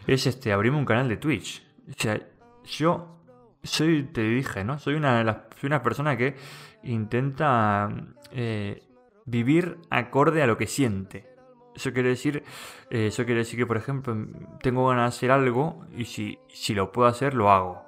es 0.06 0.26
este, 0.26 0.52
abrirme 0.52 0.78
un 0.78 0.84
canal 0.84 1.08
de 1.08 1.16
Twitch. 1.16 1.66
O 1.88 1.94
sea, 1.96 2.20
yo 2.64 3.18
soy, 3.62 4.04
te 4.04 4.22
dije, 4.22 4.64
¿no? 4.64 4.78
Soy 4.78 4.94
una 4.94 5.18
de 5.18 5.24
las, 5.24 5.36
soy 5.60 5.68
una 5.68 5.82
persona 5.82 6.16
que 6.16 6.36
intenta 6.82 7.88
eh, 8.32 8.87
vivir 9.28 9.78
acorde 9.90 10.42
a 10.42 10.46
lo 10.46 10.56
que 10.56 10.66
siente. 10.66 11.26
Eso 11.74 11.92
quiere 11.92 12.08
decir, 12.08 12.42
eh, 12.90 13.06
eso 13.08 13.24
quiere 13.24 13.40
decir 13.40 13.58
que, 13.58 13.66
por 13.66 13.76
ejemplo, 13.76 14.16
tengo 14.62 14.88
ganas 14.88 15.04
de 15.04 15.16
hacer 15.16 15.30
algo 15.30 15.86
y 15.96 16.06
si, 16.06 16.38
si 16.48 16.74
lo 16.74 16.90
puedo 16.90 17.08
hacer, 17.08 17.34
lo 17.34 17.50
hago. 17.50 17.84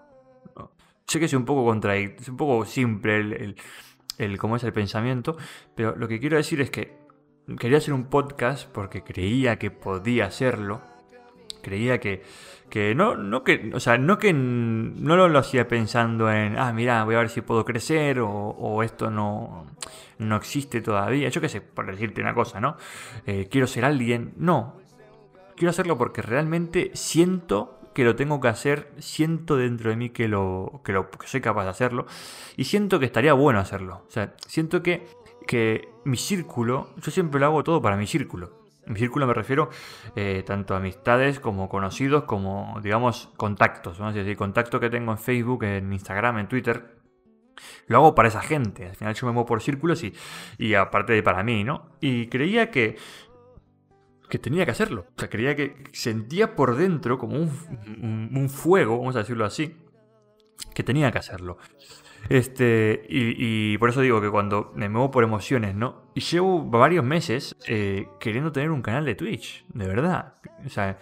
Sé 1.07 1.19
que 1.19 1.25
es 1.25 1.35
un 1.35 1.45
poco 1.45 1.65
contradictorio, 1.65 2.23
es 2.23 2.29
un 2.29 2.37
poco 2.37 2.65
simple 2.65 3.17
el, 3.17 3.57
el, 4.19 4.39
cómo 4.39 4.57
es 4.57 4.63
el 4.63 4.73
pensamiento, 4.73 5.37
pero 5.75 5.97
lo 5.97 6.07
que 6.07 6.21
quiero 6.21 6.37
decir 6.37 6.61
es 6.61 6.71
que 6.71 7.01
quería 7.59 7.79
hacer 7.79 7.95
un 7.95 8.05
podcast 8.05 8.71
porque 8.71 9.03
creía 9.03 9.59
que 9.59 9.73
podía 9.73 10.27
hacerlo, 10.27 10.83
creía 11.61 11.99
que, 11.99 12.23
que 12.71 12.95
no, 12.95 13.17
no 13.17 13.45
que, 13.45 13.71
o 13.75 13.81
sea, 13.81 13.99
no 13.99 14.19
que 14.19 14.33
no 14.33 15.17
lo, 15.17 15.39
hacía 15.39 15.69
pensando 15.69 16.31
en, 16.31 16.59
ah, 16.59 16.73
mira, 16.73 17.05
voy 17.05 17.17
a 17.17 17.19
ver 17.19 17.29
si 17.29 17.41
puedo 17.43 17.65
crecer 17.65 18.21
o, 18.21 18.83
esto 18.83 19.11
no, 19.11 19.67
no 20.19 20.37
existe 20.37 20.81
todavía. 20.81 21.29
Yo 21.29 21.41
qué 21.41 21.49
sé, 21.49 21.61
por 21.61 21.91
decirte 21.91 22.23
una 22.23 22.35
cosa, 22.35 22.61
¿no? 22.61 22.77
Eh, 23.27 23.49
quiero 23.51 23.67
ser 23.67 23.85
alguien. 23.85 24.33
No. 24.37 24.77
Quiero 25.57 25.71
hacerlo 25.71 25.99
porque 25.99 26.23
realmente 26.23 26.91
siento 26.95 27.81
que 27.93 28.05
lo 28.05 28.17
tengo 28.17 28.41
que 28.41 28.49
hacer, 28.49 28.93
siento 28.99 29.57
dentro 29.57 29.91
de 29.91 29.97
mí 29.97 30.11
que 30.11 30.29
lo, 30.29 30.81
que 30.85 30.93
lo 30.93 31.11
que 31.11 31.27
soy 31.27 31.41
capaz 31.41 31.65
de 31.65 31.71
hacerlo 31.71 32.07
y 32.57 32.65
siento 32.65 32.99
que 32.99 33.07
estaría 33.07 33.33
bueno 33.35 33.59
hacerlo. 33.59 34.05
O 34.07 34.11
sea, 34.11 34.35
siento 34.47 34.83
que, 34.83 35.07
que 35.47 35.89
mi 36.05 36.17
círculo, 36.17 36.91
yo 36.97 37.11
siempre 37.11 37.41
lo 37.41 37.47
hago 37.47 37.65
todo 37.65 37.83
para 37.83 37.97
mi 37.97 38.07
círculo. 38.07 38.60
Mi 38.87 38.99
círculo 38.99 39.27
me 39.27 39.35
refiero 39.35 39.71
eh, 40.17 40.43
tanto 40.45 40.75
a 40.75 40.79
amistades 40.79 41.39
como 41.39 41.69
conocidos, 41.69 42.25
como, 42.25 42.79
digamos, 42.83 43.31
contactos. 43.37 43.99
Vamos 43.99 44.15
a 44.15 44.19
decir, 44.19 44.37
contacto 44.37 44.81
que 44.81 44.91
tengo 44.91 45.13
en 45.13 45.19
Facebook, 45.19 45.65
en 45.65 45.93
Instagram, 45.93 46.39
en 46.39 46.49
Twitter. 46.49 46.99
Lo 47.87 47.99
hago 47.99 48.15
para 48.15 48.29
esa 48.29 48.41
gente. 48.41 48.89
Al 48.89 48.97
final 48.97 49.15
yo 49.15 49.27
me 49.27 49.33
muevo 49.33 49.47
por 49.47 49.63
círculos 49.63 50.03
y, 50.03 50.15
y 50.59 50.75
aparte 50.75 51.13
de 51.13 51.23
para 51.23 51.43
mí, 51.43 51.63
¿no? 51.63 51.91
Y 52.01 52.29
creía 52.29 52.71
que, 52.71 52.97
que 54.29 54.39
tenía 54.39 54.65
que 54.65 54.71
hacerlo. 54.71 55.07
O 55.17 55.21
sea, 55.21 55.29
creía 55.29 55.55
que 55.55 55.85
sentía 55.93 56.57
por 56.57 56.77
dentro 56.77 57.19
como 57.19 57.37
un, 57.37 58.31
un 58.35 58.49
fuego, 58.49 58.99
vamos 58.99 59.17
a 59.17 59.21
decirlo 59.21 59.45
así, 59.45 59.77
que 60.75 60.83
tenía 60.83 61.13
que 61.13 61.19
hacerlo. 61.19 61.59
Este, 62.29 63.07
y, 63.09 63.77
por 63.79 63.91
eso 63.91 64.01
digo 64.01 64.21
que 64.21 64.31
cuando 64.31 64.73
me 64.75 64.89
muevo 64.89 65.11
por 65.11 65.25
emociones, 65.25 65.75
¿no? 65.75 66.03
Y 66.15 66.21
llevo 66.21 66.63
varios 66.65 67.05
meses 67.05 67.57
eh, 67.67 68.09
queriendo 68.21 68.53
tener 68.53 68.71
un 68.71 68.83
canal 68.83 69.05
de 69.05 69.15
Twitch, 69.15 69.65
de 69.69 69.87
verdad. 69.89 70.35
O 70.65 70.69
sea, 70.69 70.99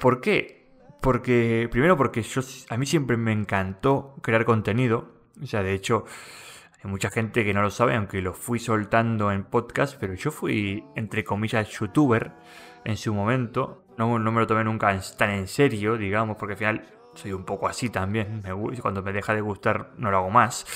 ¿por 0.00 0.20
qué? 0.20 0.70
Porque, 1.00 1.68
primero 1.70 1.96
porque 1.96 2.22
yo, 2.22 2.40
a 2.68 2.76
mí 2.76 2.86
siempre 2.86 3.16
me 3.16 3.32
encantó 3.32 4.14
crear 4.22 4.44
contenido. 4.44 5.12
O 5.42 5.46
sea, 5.46 5.62
de 5.62 5.74
hecho, 5.74 6.04
hay 6.82 6.90
mucha 6.90 7.10
gente 7.10 7.44
que 7.44 7.54
no 7.54 7.62
lo 7.62 7.70
sabe, 7.70 7.96
aunque 7.96 8.22
lo 8.22 8.32
fui 8.32 8.58
soltando 8.58 9.32
en 9.32 9.44
podcast, 9.44 9.96
pero 9.98 10.14
yo 10.14 10.30
fui, 10.30 10.84
entre 10.94 11.24
comillas, 11.24 11.68
youtuber 11.70 12.32
en 12.84 12.96
su 12.96 13.12
momento. 13.12 13.84
No, 13.98 14.18
no 14.18 14.32
me 14.32 14.40
lo 14.40 14.46
tomé 14.46 14.64
nunca 14.64 14.96
tan 15.16 15.30
en 15.30 15.48
serio, 15.48 15.96
digamos, 15.96 16.36
porque 16.36 16.52
al 16.52 16.58
final 16.58 17.01
soy 17.14 17.32
un 17.32 17.44
poco 17.44 17.68
así 17.68 17.90
también. 17.90 18.42
Me, 18.42 18.80
cuando 18.80 19.02
me 19.02 19.12
deja 19.12 19.34
de 19.34 19.40
gustar, 19.40 19.90
no 19.96 20.10
lo 20.10 20.18
hago 20.18 20.30
más. 20.30 20.66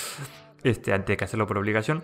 Este, 0.62 0.92
antes 0.92 1.16
que 1.16 1.25
hacerlo 1.25 1.46
por 1.46 1.59
obligación. 1.59 2.03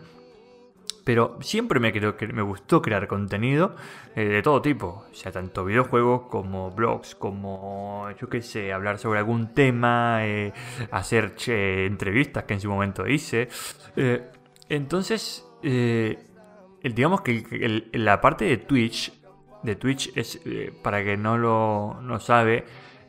Pero 1.04 1.36
siempre 1.40 1.80
me, 1.80 1.92
creo 1.92 2.16
que 2.16 2.28
me 2.28 2.42
gustó 2.42 2.80
crear 2.80 3.08
contenido 3.08 3.74
eh, 4.14 4.24
de 4.24 4.42
todo 4.42 4.62
tipo. 4.62 5.04
O 5.10 5.14
sea, 5.14 5.32
tanto 5.32 5.64
videojuegos 5.64 6.28
como 6.28 6.70
blogs, 6.70 7.16
como, 7.16 8.08
yo 8.20 8.28
qué 8.28 8.40
sé, 8.40 8.72
hablar 8.72 8.98
sobre 8.98 9.18
algún 9.18 9.52
tema, 9.52 10.24
eh, 10.24 10.52
hacer 10.92 11.34
entrevistas 11.46 12.44
que 12.44 12.54
en 12.54 12.60
su 12.60 12.70
momento 12.70 13.06
hice. 13.08 13.48
Eh, 13.96 14.30
entonces, 14.68 15.44
digamos 15.60 17.22
que 17.22 17.88
la 17.92 18.20
parte 18.20 18.44
de 18.44 18.58
Twitch, 18.58 19.12
de 19.64 19.74
Twitch 19.74 20.16
es, 20.16 20.40
para 20.82 21.02
que 21.02 21.16
no 21.16 21.36
lo 21.36 22.00
no 22.00 22.20
sabe, 22.20 22.64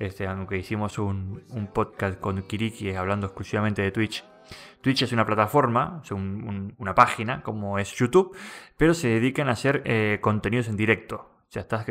este, 0.06 0.28
aunque 0.28 0.58
hicimos 0.58 0.98
un, 0.98 1.44
podcast 1.74 2.20
con 2.20 2.42
Kiriki 2.44 2.92
hablando 2.92 3.28
exclusivamente 3.28 3.82
de 3.82 3.92
Twitch. 3.92 4.24
Twitch 4.82 5.04
es 5.04 5.12
una 5.14 5.26
plataforma, 5.26 6.02
una 6.78 6.96
página 6.96 7.42
como 7.42 7.80
es 7.80 7.94
YouTube, 7.94 8.36
pero 8.78 8.94
se 8.94 9.08
dedican 9.08 9.48
a 9.48 9.54
hacer 9.54 9.82
eh, 9.86 10.20
contenidos 10.22 10.68
en 10.68 10.76
directo. 10.78 11.16
O 11.16 11.52
sea, 11.54 11.62
estás, 11.62 11.86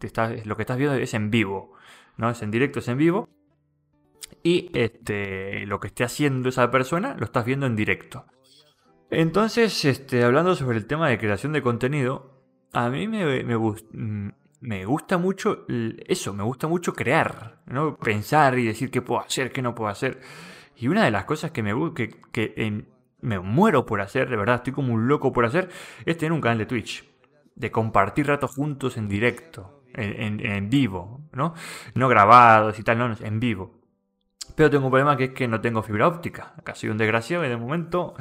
estás, 0.00 0.46
lo 0.46 0.56
que 0.56 0.62
estás 0.62 0.78
viendo 0.78 0.96
es 0.96 1.12
en 1.14 1.30
vivo, 1.30 1.74
¿no? 2.16 2.30
Es 2.30 2.40
en 2.42 2.50
directo, 2.50 2.78
es 2.78 2.88
en 2.88 2.98
vivo. 2.98 3.28
Y 4.42 4.70
este, 4.72 5.66
lo 5.66 5.78
que 5.78 5.88
esté 5.88 6.04
haciendo 6.04 6.48
esa 6.48 6.70
persona 6.70 7.14
lo 7.18 7.24
estás 7.24 7.44
viendo 7.44 7.66
en 7.66 7.76
directo. 7.76 8.24
Entonces, 9.10 9.84
este, 9.84 10.24
hablando 10.24 10.54
sobre 10.54 10.78
el 10.78 10.86
tema 10.86 11.08
de 11.08 11.18
creación 11.18 11.52
de 11.52 11.62
contenido, 11.62 12.32
a 12.72 12.88
mí 12.88 13.08
me, 13.08 13.44
me, 13.44 13.56
mm, 13.58 14.32
me 14.62 14.84
gusta 14.84 15.18
mucho 15.18 15.66
eso, 16.06 16.32
me 16.32 16.44
gusta 16.44 16.68
mucho 16.68 16.92
crear, 16.92 17.58
¿no? 17.66 17.96
Pensar 17.96 18.56
y 18.58 18.64
decir 18.64 18.90
qué 18.92 19.02
puedo 19.02 19.20
hacer, 19.20 19.50
qué 19.50 19.60
no 19.60 19.74
puedo 19.74 19.90
hacer. 19.90 20.20
Y 20.76 20.86
una 20.86 21.04
de 21.04 21.10
las 21.10 21.24
cosas 21.24 21.50
que 21.50 21.64
me 21.64 21.74
que, 21.94 22.10
que 22.30 22.84
me 23.20 23.40
muero 23.40 23.84
por 23.84 24.00
hacer, 24.00 24.30
de 24.30 24.36
verdad, 24.36 24.56
estoy 24.56 24.72
como 24.72 24.94
un 24.94 25.08
loco 25.08 25.32
por 25.32 25.44
hacer, 25.44 25.68
es 26.06 26.16
tener 26.16 26.32
un 26.32 26.40
canal 26.40 26.58
de 26.58 26.66
Twitch. 26.66 27.04
De 27.56 27.70
compartir 27.72 28.28
ratos 28.28 28.54
juntos 28.54 28.96
en 28.96 29.08
directo, 29.08 29.82
en, 29.94 30.44
en 30.46 30.70
vivo, 30.70 31.20
¿no? 31.32 31.54
No 31.94 32.08
grabados 32.08 32.78
y 32.78 32.84
tal, 32.84 32.98
no, 32.98 33.16
en 33.20 33.40
vivo. 33.40 33.81
Pero 34.54 34.70
tengo 34.70 34.84
un 34.86 34.90
problema 34.90 35.16
que 35.16 35.24
es 35.24 35.30
que 35.30 35.48
no 35.48 35.60
tengo 35.60 35.82
fibra 35.82 36.06
óptica. 36.06 36.54
Acá 36.58 36.74
soy 36.74 36.90
un 36.90 36.98
desgraciado 36.98 37.44
y 37.44 37.48
de 37.48 37.56
momento 37.56 38.14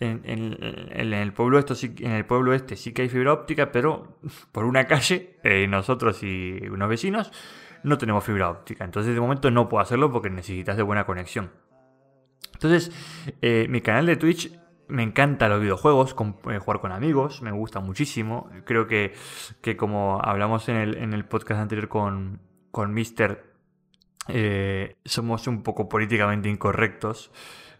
en, 0.00 0.20
el, 0.24 1.32
pueblo 1.32 1.58
esto 1.58 1.74
en 1.80 2.12
el 2.12 2.26
pueblo 2.26 2.52
este 2.52 2.76
sí 2.76 2.92
que 2.92 3.02
hay 3.02 3.08
fibra 3.08 3.32
óptica, 3.32 3.72
pero 3.72 4.18
por 4.50 4.64
una 4.64 4.86
calle, 4.86 5.38
eh, 5.44 5.66
nosotros 5.68 6.22
y 6.22 6.60
unos 6.68 6.88
vecinos 6.88 7.32
no 7.84 7.96
tenemos 7.96 8.24
fibra 8.24 8.50
óptica. 8.50 8.84
Entonces 8.84 9.14
de 9.14 9.20
momento 9.20 9.50
no 9.50 9.68
puedo 9.68 9.82
hacerlo 9.82 10.12
porque 10.12 10.30
necesitas 10.30 10.76
de 10.76 10.82
buena 10.82 11.06
conexión. 11.06 11.50
Entonces, 12.54 12.92
eh, 13.40 13.66
mi 13.68 13.80
canal 13.80 14.06
de 14.06 14.16
Twitch 14.16 14.52
me 14.88 15.02
encanta 15.02 15.48
los 15.48 15.60
videojuegos, 15.60 16.14
eh, 16.50 16.58
jugar 16.58 16.80
con 16.80 16.92
amigos, 16.92 17.40
me 17.40 17.50
gusta 17.50 17.80
muchísimo. 17.80 18.50
Creo 18.64 18.86
que, 18.86 19.14
que 19.62 19.76
como 19.76 20.20
hablamos 20.22 20.68
en 20.68 20.76
el, 20.76 20.96
en 20.98 21.12
el 21.12 21.24
podcast 21.24 21.60
anterior 21.60 21.88
con, 21.88 22.40
con 22.70 22.92
Mr 22.92 23.51
eh, 24.28 24.96
somos 25.04 25.46
un 25.46 25.62
poco 25.62 25.88
políticamente 25.88 26.48
incorrectos, 26.48 27.30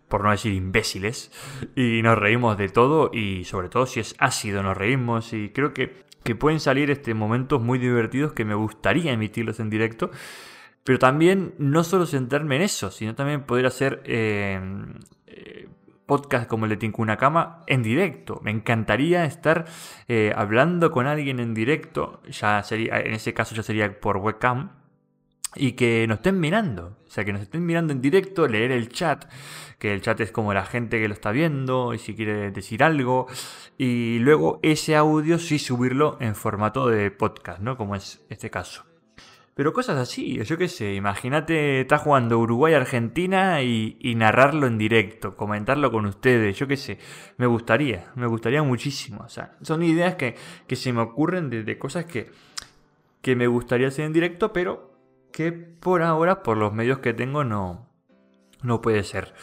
por 0.08 0.24
no 0.24 0.30
decir 0.30 0.52
imbéciles, 0.52 1.30
y 1.76 2.02
nos 2.02 2.18
reímos 2.18 2.58
de 2.58 2.68
todo 2.68 3.10
y 3.12 3.44
sobre 3.44 3.68
todo 3.68 3.86
si 3.86 4.00
es 4.00 4.14
ácido 4.18 4.62
nos 4.62 4.76
reímos 4.76 5.32
y 5.32 5.50
creo 5.50 5.72
que, 5.72 6.04
que 6.24 6.34
pueden 6.34 6.60
salir 6.60 6.90
este, 6.90 7.14
momentos 7.14 7.62
muy 7.62 7.78
divertidos 7.78 8.32
que 8.32 8.44
me 8.44 8.54
gustaría 8.54 9.12
emitirlos 9.12 9.60
en 9.60 9.70
directo. 9.70 10.10
Pero 10.84 10.98
también 10.98 11.54
no 11.58 11.84
solo 11.84 12.06
centrarme 12.06 12.56
en 12.56 12.62
eso, 12.62 12.90
sino 12.90 13.14
también 13.14 13.44
poder 13.44 13.66
hacer 13.66 14.02
eh, 14.04 14.60
eh, 15.28 15.68
podcast 16.06 16.48
como 16.48 16.64
el 16.64 16.70
de 16.70 16.76
Tincuna 16.76 17.16
Cama 17.16 17.62
en 17.68 17.84
directo. 17.84 18.40
Me 18.42 18.50
encantaría 18.50 19.24
estar 19.24 19.66
hablando 20.34 20.90
con 20.90 21.06
alguien 21.06 21.38
en 21.38 21.54
directo. 21.54 22.20
Ya 22.28 22.60
sería, 22.64 22.98
en 22.98 23.14
ese 23.14 23.32
caso 23.32 23.54
ya 23.54 23.62
sería 23.62 24.00
por 24.00 24.16
webcam 24.16 24.81
y 25.54 25.72
que 25.72 26.06
nos 26.08 26.18
estén 26.18 26.40
mirando. 26.40 26.98
O 27.06 27.10
sea, 27.10 27.24
que 27.24 27.32
nos 27.32 27.42
estén 27.42 27.64
mirando 27.64 27.92
en 27.92 28.00
directo, 28.00 28.48
leer 28.48 28.72
el 28.72 28.88
chat, 28.88 29.26
que 29.78 29.92
el 29.92 30.00
chat 30.00 30.20
es 30.20 30.32
como 30.32 30.54
la 30.54 30.64
gente 30.64 31.00
que 31.00 31.08
lo 31.08 31.14
está 31.14 31.30
viendo 31.30 31.94
y 31.94 31.98
si 31.98 32.14
quiere 32.14 32.50
decir 32.50 32.82
algo. 32.82 33.26
Y 33.78 34.18
luego 34.20 34.60
ese 34.62 34.96
audio 34.96 35.38
sí 35.38 35.58
subirlo 35.58 36.16
en 36.20 36.34
formato 36.34 36.88
de 36.88 37.10
podcast, 37.10 37.60
¿no? 37.60 37.76
Como 37.76 37.96
es 37.96 38.24
este 38.30 38.50
caso. 38.50 38.84
Pero 39.54 39.74
cosas 39.74 39.98
así, 39.98 40.42
yo 40.42 40.56
qué 40.56 40.66
sé, 40.66 40.94
imagínate, 40.94 41.82
está 41.82 41.98
jugando 41.98 42.38
Uruguay-Argentina 42.38 43.60
y, 43.60 44.14
narrarlo 44.16 44.66
en 44.66 44.78
directo, 44.78 45.36
comentarlo 45.36 45.92
con 45.92 46.06
ustedes, 46.06 46.56
yo 46.56 46.66
qué 46.66 46.78
sé, 46.78 46.98
me 47.36 47.46
gustaría, 47.46 48.10
me 48.14 48.26
gustaría 48.26 48.62
muchísimo. 48.62 49.24
O 49.26 49.28
sea, 49.28 49.56
son 49.60 49.82
ideas 49.82 50.14
que, 50.14 50.36
que 50.66 50.74
se 50.74 50.94
me 50.94 51.02
ocurren 51.02 51.50
de, 51.50 51.78
cosas 51.78 52.06
que, 52.06 52.30
que 53.20 53.36
me 53.36 53.46
gustaría 53.46 53.88
hacer 53.88 54.06
en 54.06 54.14
directo, 54.14 54.54
pero 54.54 54.91
que 55.32 55.52
por 55.52 56.02
ahora, 56.02 56.42
por 56.42 56.56
los 56.56 56.72
medios 56.72 56.98
que 56.98 57.14
tengo, 57.14 57.44
no, 57.44 57.88
no 58.62 58.80
puede 58.80 59.02
ser. 59.02 59.34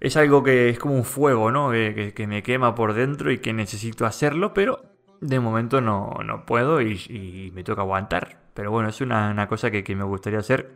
Es 0.00 0.16
algo 0.16 0.42
que 0.42 0.68
es 0.68 0.78
como 0.78 0.94
un 0.94 1.04
fuego, 1.04 1.50
¿no? 1.50 1.70
Que, 1.70 2.26
me 2.28 2.42
quema 2.42 2.74
por 2.74 2.92
dentro 2.92 3.32
y 3.32 3.38
que 3.38 3.52
necesito 3.52 4.04
hacerlo, 4.04 4.52
pero 4.52 4.82
de 5.20 5.40
momento 5.40 5.80
no, 5.80 6.18
no 6.24 6.44
puedo 6.44 6.82
y, 6.82 7.50
me 7.54 7.64
toca 7.64 7.82
aguantar. 7.82 8.40
Pero 8.54 8.70
bueno, 8.70 8.88
es 8.90 9.00
una, 9.00 9.46
cosa 9.48 9.70
que, 9.70 9.96
me 9.96 10.04
gustaría 10.04 10.38
hacer. 10.38 10.74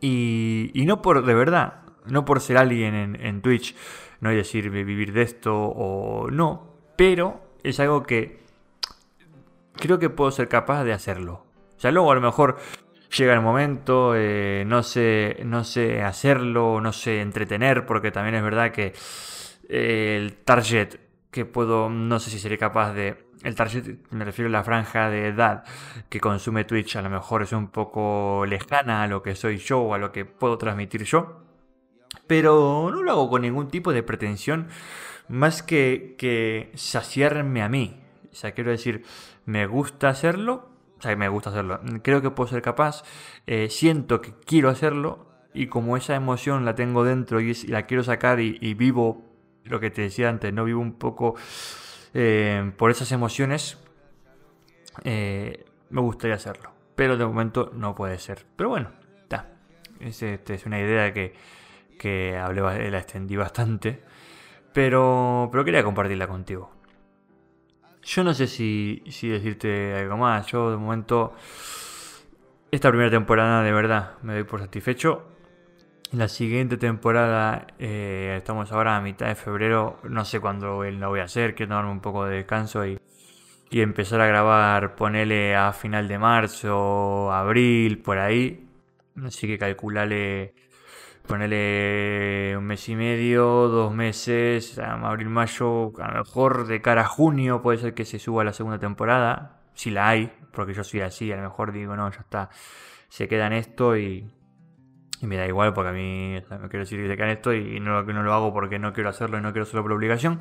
Y, 0.00 0.70
y, 0.74 0.86
no 0.86 1.02
por, 1.02 1.24
de 1.24 1.34
verdad, 1.34 1.82
no 2.06 2.24
por 2.24 2.40
ser 2.40 2.58
alguien 2.58 2.94
en, 2.94 3.20
en 3.20 3.42
Twitch, 3.42 3.74
no 4.20 4.28
hay 4.28 4.36
decir 4.36 4.70
vivir 4.70 5.12
de 5.12 5.22
esto 5.22 5.54
o 5.54 6.30
no, 6.30 6.76
pero 6.96 7.40
es 7.62 7.80
algo 7.80 8.02
que 8.02 8.44
creo 9.74 9.98
que 9.98 10.10
puedo 10.10 10.30
ser 10.30 10.48
capaz 10.48 10.84
de 10.84 10.92
hacerlo. 10.92 11.44
O 11.76 11.80
sea, 11.80 11.90
luego 11.90 12.12
a 12.12 12.14
lo 12.14 12.20
mejor 12.20 12.56
llega 13.16 13.34
el 13.34 13.40
momento, 13.40 14.14
eh, 14.14 14.64
no, 14.66 14.82
sé, 14.82 15.38
no 15.44 15.64
sé 15.64 16.02
hacerlo, 16.02 16.80
no 16.80 16.92
sé 16.92 17.20
entretener, 17.20 17.86
porque 17.86 18.10
también 18.10 18.34
es 18.34 18.42
verdad 18.42 18.72
que 18.72 18.92
eh, 19.68 20.16
el 20.16 20.36
target 20.36 21.00
que 21.30 21.44
puedo, 21.44 21.88
no 21.88 22.20
sé 22.20 22.30
si 22.30 22.38
seré 22.38 22.58
capaz 22.58 22.92
de... 22.92 23.24
El 23.42 23.54
target, 23.54 23.98
me 24.10 24.24
refiero 24.24 24.48
a 24.48 24.52
la 24.52 24.64
franja 24.64 25.10
de 25.10 25.28
edad 25.28 25.64
que 26.08 26.20
consume 26.20 26.64
Twitch, 26.64 26.96
a 26.96 27.02
lo 27.02 27.10
mejor 27.10 27.42
es 27.42 27.52
un 27.52 27.68
poco 27.68 28.46
lejana 28.46 29.02
a 29.02 29.06
lo 29.06 29.22
que 29.22 29.34
soy 29.34 29.58
yo 29.58 29.80
o 29.80 29.94
a 29.94 29.98
lo 29.98 30.12
que 30.12 30.24
puedo 30.24 30.56
transmitir 30.56 31.04
yo. 31.04 31.42
Pero 32.26 32.90
no 32.90 33.02
lo 33.02 33.10
hago 33.10 33.28
con 33.28 33.42
ningún 33.42 33.68
tipo 33.68 33.92
de 33.92 34.02
pretensión 34.02 34.68
más 35.28 35.62
que, 35.62 36.14
que 36.16 36.72
saciarme 36.74 37.62
a 37.62 37.68
mí. 37.68 38.00
O 38.32 38.34
sea, 38.34 38.52
quiero 38.52 38.70
decir, 38.70 39.04
me 39.44 39.66
gusta 39.66 40.08
hacerlo, 40.08 40.73
sea, 41.00 41.16
me 41.16 41.28
gusta 41.28 41.50
hacerlo. 41.50 41.80
Creo 42.02 42.22
que 42.22 42.30
puedo 42.30 42.48
ser 42.48 42.62
capaz. 42.62 43.02
Eh, 43.46 43.68
siento 43.70 44.20
que 44.20 44.32
quiero 44.46 44.68
hacerlo. 44.68 45.26
Y 45.52 45.68
como 45.68 45.96
esa 45.96 46.16
emoción 46.16 46.64
la 46.64 46.74
tengo 46.74 47.04
dentro 47.04 47.40
y, 47.40 47.54
la 47.68 47.86
quiero 47.86 48.02
sacar 48.02 48.40
y, 48.40 48.74
vivo 48.74 49.22
lo 49.62 49.78
que 49.78 49.90
te 49.90 50.02
decía 50.02 50.28
antes, 50.28 50.52
no 50.52 50.64
vivo 50.64 50.80
un 50.80 50.94
poco 50.94 51.36
eh, 52.12 52.72
por 52.76 52.90
esas 52.90 53.12
emociones, 53.12 53.78
eh, 55.04 55.64
me 55.90 56.00
gustaría 56.00 56.34
hacerlo. 56.34 56.72
Pero 56.96 57.16
de 57.16 57.24
momento 57.24 57.70
no 57.72 57.94
puede 57.94 58.18
ser. 58.18 58.46
Pero 58.56 58.70
bueno, 58.70 58.90
está. 59.22 59.50
Este, 60.00 60.54
es 60.54 60.66
una 60.66 60.80
idea 60.80 61.12
que, 61.12 61.34
que 61.98 62.36
hablé, 62.36 62.90
la 62.90 62.98
extendí 62.98 63.36
bastante. 63.36 64.02
Pero, 64.72 65.48
pero 65.52 65.64
quería 65.64 65.84
compartirla 65.84 66.26
contigo. 66.26 66.72
Yo 68.04 68.22
no 68.22 68.34
sé 68.34 68.46
si, 68.46 69.02
decirte 69.04 69.94
algo 69.94 70.16
más. 70.16 70.46
Yo 70.46 70.70
de 70.70 70.76
momento, 70.76 71.34
esta 72.70 72.90
primera 72.90 73.10
temporada 73.10 73.62
de 73.62 73.72
verdad 73.72 74.18
me 74.22 74.34
doy 74.34 74.44
por 74.44 74.60
satisfecho. 74.60 75.24
La 76.12 76.28
siguiente 76.28 76.76
temporada, 76.76 77.66
eh, 77.78 78.34
estamos 78.38 78.70
ahora 78.72 78.96
a 78.96 79.00
mitad 79.00 79.26
de 79.26 79.34
febrero, 79.34 79.98
no 80.04 80.24
sé 80.24 80.38
cuándo 80.38 80.84
la 80.84 81.08
voy 81.08 81.20
a 81.20 81.24
hacer, 81.24 81.54
quiero 81.54 81.70
tomarme 81.70 81.90
un 81.90 82.00
poco 82.00 82.26
de 82.26 82.36
descanso 82.36 82.86
y, 82.86 83.00
y 83.70 83.80
empezar 83.80 84.20
a 84.20 84.26
grabar, 84.26 84.94
ponele 84.94 85.56
a 85.56 85.72
final 85.72 86.06
de 86.06 86.18
marzo, 86.18 87.32
abril, 87.32 87.98
por 87.98 88.18
ahí. 88.18 88.68
Así 89.24 89.46
que 89.46 89.58
calculale 89.58 90.54
Ponele 91.26 92.54
un 92.56 92.64
mes 92.64 92.86
y 92.90 92.96
medio, 92.96 93.68
dos 93.68 93.94
meses, 93.94 94.78
abril, 94.78 95.30
mayo, 95.30 95.92
a 95.98 96.12
lo 96.12 96.18
mejor 96.18 96.66
de 96.66 96.82
cara 96.82 97.02
a 97.02 97.06
junio 97.06 97.62
puede 97.62 97.78
ser 97.78 97.94
que 97.94 98.04
se 98.04 98.18
suba 98.18 98.44
la 98.44 98.52
segunda 98.52 98.78
temporada, 98.78 99.62
si 99.72 99.90
la 99.90 100.08
hay, 100.10 100.30
porque 100.52 100.74
yo 100.74 100.84
soy 100.84 101.00
así, 101.00 101.32
a 101.32 101.36
lo 101.36 101.42
mejor 101.42 101.72
digo, 101.72 101.96
no, 101.96 102.10
ya 102.10 102.20
está, 102.20 102.50
se 103.08 103.26
queda 103.26 103.46
en 103.46 103.54
esto 103.54 103.96
y, 103.96 104.30
y 105.22 105.26
me 105.26 105.36
da 105.36 105.46
igual 105.46 105.72
porque 105.72 105.88
a 105.88 105.92
mí 105.92 106.34
no 106.50 106.68
quiero 106.68 106.80
decir 106.80 107.00
que 107.00 107.08
se 107.08 107.16
queda 107.16 107.26
en 107.26 107.32
esto 107.32 107.54
y 107.54 107.80
no, 107.80 108.02
no 108.02 108.22
lo 108.22 108.34
hago 108.34 108.52
porque 108.52 108.78
no 108.78 108.92
quiero 108.92 109.08
hacerlo 109.08 109.38
y 109.38 109.40
no 109.40 109.52
quiero 109.52 109.62
hacerlo 109.62 109.82
por 109.82 109.92
obligación. 109.92 110.40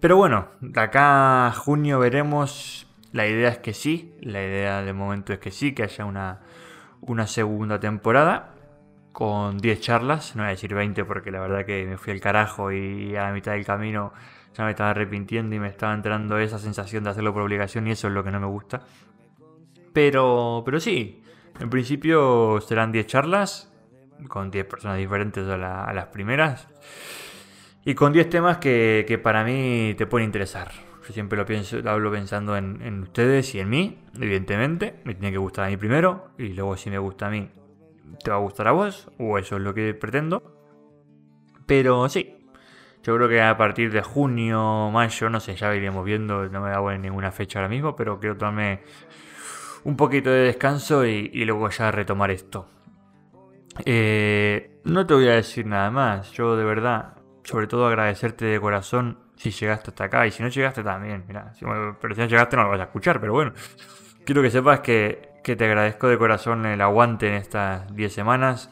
Pero 0.00 0.16
bueno, 0.16 0.48
de 0.62 0.80
acá 0.80 1.48
a 1.48 1.52
junio 1.52 1.98
veremos. 1.98 2.88
La 3.12 3.26
idea 3.26 3.50
es 3.50 3.58
que 3.58 3.74
sí, 3.74 4.16
la 4.22 4.42
idea 4.42 4.80
de 4.80 4.94
momento 4.94 5.34
es 5.34 5.38
que 5.38 5.50
sí, 5.50 5.74
que 5.74 5.82
haya 5.82 6.06
una, 6.06 6.40
una 7.02 7.26
segunda 7.26 7.78
temporada 7.78 8.54
con 9.12 9.58
10 9.58 9.80
charlas, 9.80 10.34
no 10.34 10.42
voy 10.42 10.48
a 10.48 10.50
decir 10.50 10.74
20 10.74 11.04
porque 11.04 11.30
la 11.30 11.40
verdad 11.40 11.64
que 11.64 11.84
me 11.84 11.98
fui 11.98 12.12
al 12.12 12.20
carajo 12.20 12.72
y 12.72 13.14
a 13.14 13.24
la 13.24 13.32
mitad 13.32 13.52
del 13.52 13.64
camino 13.64 14.12
ya 14.54 14.64
me 14.64 14.70
estaba 14.70 14.90
arrepintiendo 14.90 15.54
y 15.54 15.58
me 15.58 15.68
estaba 15.68 15.94
entrando 15.94 16.38
esa 16.38 16.58
sensación 16.58 17.04
de 17.04 17.10
hacerlo 17.10 17.32
por 17.32 17.42
obligación 17.42 17.86
y 17.86 17.92
eso 17.92 18.08
es 18.08 18.14
lo 18.14 18.24
que 18.24 18.30
no 18.30 18.40
me 18.40 18.46
gusta. 18.46 18.82
Pero, 19.92 20.62
pero 20.64 20.80
sí, 20.80 21.22
en 21.60 21.70
principio 21.70 22.60
serán 22.60 22.92
10 22.92 23.06
charlas 23.06 23.72
con 24.28 24.50
10 24.50 24.66
personas 24.66 24.98
diferentes 24.98 25.46
a, 25.48 25.56
las 25.92 26.06
primeras 26.06 26.68
y 27.84 27.94
con 27.94 28.12
10 28.12 28.30
temas 28.30 28.58
que, 28.58 29.20
para 29.22 29.44
mí 29.44 29.94
te 29.96 30.06
pueden 30.06 30.26
interesar. 30.26 30.70
Yo 31.06 31.12
siempre 31.12 31.36
lo 31.36 31.44
pienso, 31.44 31.80
lo 31.80 31.90
hablo 31.90 32.12
pensando 32.12 32.56
en, 32.56 32.80
en 32.82 33.02
ustedes 33.02 33.54
y 33.56 33.60
en 33.60 33.68
mí, 33.68 33.98
evidentemente. 34.14 35.00
Me 35.04 35.14
tiene 35.14 35.32
que 35.32 35.38
gustar 35.38 35.64
a 35.64 35.68
mí 35.68 35.76
primero 35.76 36.30
y 36.38 36.52
luego 36.52 36.76
si 36.76 36.90
me 36.90 36.98
gusta 36.98 37.26
a 37.26 37.30
mí 37.30 37.50
te 38.22 38.30
va 38.30 38.36
a 38.36 38.40
gustar 38.40 38.68
a 38.68 38.72
vos, 38.72 39.10
o 39.18 39.38
eso 39.38 39.56
es 39.56 39.62
lo 39.62 39.74
que 39.74 39.94
pretendo. 39.94 40.42
Pero 41.66 42.08
sí, 42.08 42.42
yo 43.02 43.16
creo 43.16 43.28
que 43.28 43.42
a 43.42 43.56
partir 43.56 43.92
de 43.92 44.02
junio, 44.02 44.90
mayo, 44.92 45.28
no 45.28 45.40
sé, 45.40 45.56
ya 45.56 45.74
iremos 45.74 46.04
viendo, 46.04 46.48
no 46.48 46.60
me 46.60 46.70
da 46.70 46.94
en 46.94 47.02
ninguna 47.02 47.32
fecha 47.32 47.58
ahora 47.58 47.68
mismo, 47.68 47.96
pero 47.96 48.20
quiero 48.20 48.36
tomarme 48.36 48.82
un 49.84 49.96
poquito 49.96 50.30
de 50.30 50.42
descanso 50.42 51.04
y, 51.04 51.44
luego 51.44 51.68
ya 51.70 51.90
retomar 51.90 52.30
esto. 52.30 52.68
Eh, 53.84 54.80
no 54.84 55.06
te 55.06 55.14
voy 55.14 55.28
a 55.28 55.32
decir 55.32 55.66
nada 55.66 55.90
más, 55.90 56.30
yo 56.32 56.56
de 56.56 56.64
verdad, 56.64 57.16
sobre 57.42 57.66
todo 57.66 57.86
agradecerte 57.86 58.44
de 58.44 58.60
corazón 58.60 59.18
si 59.36 59.50
llegaste 59.50 59.90
hasta 59.90 60.04
acá 60.04 60.26
y 60.26 60.30
si 60.30 60.42
no 60.42 60.48
llegaste 60.48 60.84
también, 60.84 61.24
mira, 61.26 61.52
pero 62.00 62.14
si 62.14 62.20
no 62.20 62.26
llegaste 62.26 62.56
no 62.56 62.64
lo 62.64 62.68
vas 62.68 62.80
a 62.80 62.84
escuchar, 62.84 63.20
pero 63.20 63.32
bueno, 63.32 63.52
quiero 64.24 64.42
que 64.42 64.50
sepas 64.50 64.80
que 64.80 65.31
que 65.42 65.56
te 65.56 65.64
agradezco 65.64 66.08
de 66.08 66.18
corazón 66.18 66.66
el 66.66 66.80
aguante 66.80 67.28
en 67.28 67.34
estas 67.34 67.94
10 67.94 68.12
semanas. 68.12 68.70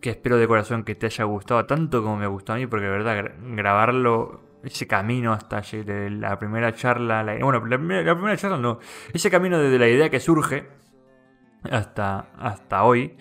Que 0.00 0.10
espero 0.10 0.36
de 0.36 0.48
corazón 0.48 0.82
que 0.82 0.94
te 0.94 1.06
haya 1.06 1.24
gustado 1.24 1.64
tanto 1.64 2.02
como 2.02 2.16
me 2.16 2.26
gustó 2.26 2.54
a 2.54 2.56
mí, 2.56 2.66
porque 2.66 2.86
de 2.86 2.90
verdad 2.90 3.32
grabarlo, 3.40 4.40
ese 4.64 4.86
camino 4.86 5.32
hasta 5.32 5.62
la 6.10 6.38
primera 6.38 6.74
charla, 6.74 7.24
bueno, 7.40 7.64
la 7.64 7.78
primera, 7.78 8.36
charla 8.36 8.58
no, 8.58 8.78
ese 9.12 9.30
camino 9.30 9.58
desde 9.58 9.78
la 9.78 9.88
idea 9.88 10.10
que 10.10 10.20
surge 10.20 10.68
hasta, 11.70 12.32
hasta 12.36 12.84
hoy, 12.84 13.16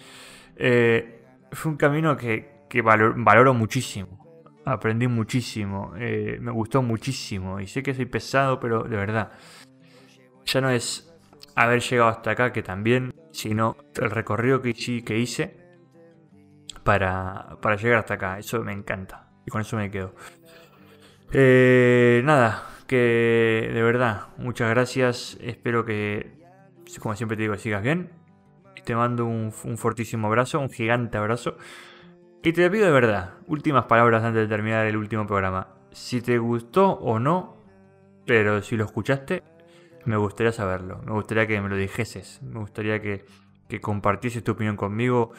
eh, 0.55 1.23
fue 1.51 1.71
un 1.71 1.77
camino 1.77 2.15
que, 2.17 2.65
que 2.69 2.81
valoro, 2.81 3.53
muchísimo. 3.53 4.19
Aprendí 4.63 5.07
muchísimo, 5.07 5.93
eh, 5.97 6.37
me 6.39 6.51
gustó 6.51 6.83
muchísimo 6.83 7.59
y 7.59 7.67
sé 7.67 7.81
que 7.81 7.95
soy 7.95 8.05
pesado, 8.05 8.59
pero 8.59 8.83
de 8.83 8.95
verdad, 8.95 9.31
ya 10.45 10.61
no 10.61 10.69
es 10.69 11.10
haber 11.55 11.81
llegado 11.81 12.09
hasta 12.09 12.31
acá, 12.31 12.51
que 12.51 12.63
también, 12.63 13.13
sino 13.31 13.77
el 13.95 14.11
recorrido 14.11 14.61
que, 14.61 14.73
que 14.73 15.17
hice 15.17 15.57
para, 16.83 17.57
para 17.61 17.75
llegar 17.75 17.99
hasta 17.99 18.15
acá. 18.15 18.39
Eso 18.39 18.61
me 18.63 18.73
encanta. 18.73 19.29
Y 19.45 19.51
con 19.51 19.61
eso 19.61 19.77
me 19.77 19.89
quedo. 19.89 20.13
Eh, 21.31 22.21
nada, 22.25 22.63
que 22.87 23.69
de 23.73 23.83
verdad, 23.83 24.27
muchas 24.37 24.69
gracias. 24.69 25.37
Espero 25.41 25.85
que, 25.85 26.39
como 26.99 27.15
siempre 27.15 27.37
te 27.37 27.43
digo, 27.43 27.55
sigas 27.57 27.81
bien. 27.81 28.11
Te 28.83 28.95
mando 28.95 29.25
un, 29.25 29.53
un 29.63 29.77
fortísimo 29.77 30.27
abrazo, 30.27 30.59
un 30.59 30.69
gigante 30.69 31.17
abrazo. 31.17 31.57
Y 32.43 32.53
te 32.53 32.69
pido 32.71 32.85
de 32.85 32.91
verdad, 32.91 33.35
últimas 33.45 33.85
palabras 33.85 34.23
antes 34.23 34.41
de 34.41 34.47
terminar 34.47 34.87
el 34.87 34.97
último 34.97 35.27
programa. 35.27 35.75
Si 35.91 36.21
te 36.21 36.39
gustó 36.39 36.93
o 36.93 37.19
no, 37.19 37.57
pero 38.25 38.63
si 38.63 38.75
lo 38.75 38.85
escuchaste, 38.85 39.43
me 40.05 40.17
gustaría 40.17 40.51
saberlo, 40.51 41.01
me 41.05 41.11
gustaría 41.11 41.47
que 41.47 41.59
me 41.61 41.69
lo 41.69 41.75
dijeses, 41.75 42.41
me 42.41 42.59
gustaría 42.59 43.01
que, 43.01 43.25
que 43.71 43.79
compartieses 43.79 44.43
tu 44.43 44.51
opinión 44.51 44.75
conmigo. 44.75 45.31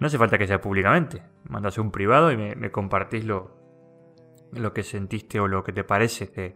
No 0.00 0.06
hace 0.06 0.18
falta 0.18 0.38
que 0.38 0.46
sea 0.46 0.60
públicamente, 0.60 1.22
mandas 1.48 1.78
un 1.78 1.90
privado 1.90 2.32
y 2.32 2.36
me, 2.36 2.70
compartís 2.70 3.24
lo, 3.24 3.50
que 4.74 4.82
sentiste 4.82 5.38
o 5.38 5.46
lo 5.46 5.62
que 5.62 5.72
te 5.72 5.84
parece, 5.84 6.30
que, 6.30 6.54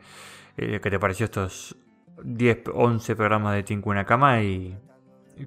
eh, 0.57 0.81
te 0.81 0.99
pareció 0.99 1.25
estos 1.27 1.77
10, 2.25 2.65
11 2.75 3.15
programas 3.15 3.55
de 3.55 3.63
Tinku 3.63 3.93
en 3.93 4.05
cama 4.05 4.43
y, 4.43 4.77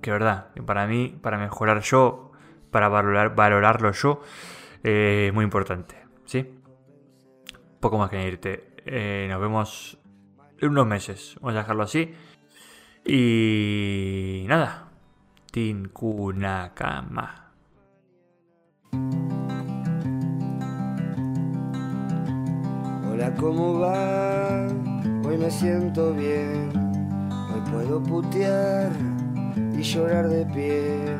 que 0.01 0.11
verdad, 0.11 0.51
para 0.65 0.87
mí, 0.87 1.17
para 1.21 1.37
mejorar 1.37 1.81
yo, 1.81 2.31
para 2.69 2.87
valorar, 2.87 3.35
valorarlo 3.35 3.91
yo, 3.91 4.21
eh, 4.83 5.25
es 5.27 5.33
muy 5.33 5.43
importante, 5.43 5.95
¿sí? 6.25 6.59
Poco 7.79 7.97
más 7.97 8.09
que 8.09 8.17
añadirte. 8.17 8.71
Eh, 8.85 9.27
nos 9.29 9.41
vemos 9.41 10.00
unos 10.67 10.87
meses. 10.87 11.35
Vamos 11.41 11.55
a 11.55 11.59
dejarlo 11.59 11.83
así. 11.83 12.13
Y 13.05 14.45
nada. 14.47 14.87
Tinkunakama. 15.51 17.51
Hola, 23.11 23.33
¿cómo 23.35 23.79
va? 23.79 24.67
Hoy 25.25 25.37
me 25.37 25.51
siento 25.51 26.13
bien. 26.13 26.71
Hoy 27.53 27.61
puedo 27.71 28.01
putear 28.01 28.91
y 29.77 29.81
llorar 29.81 30.29
de 30.29 30.45
pie. 30.45 31.17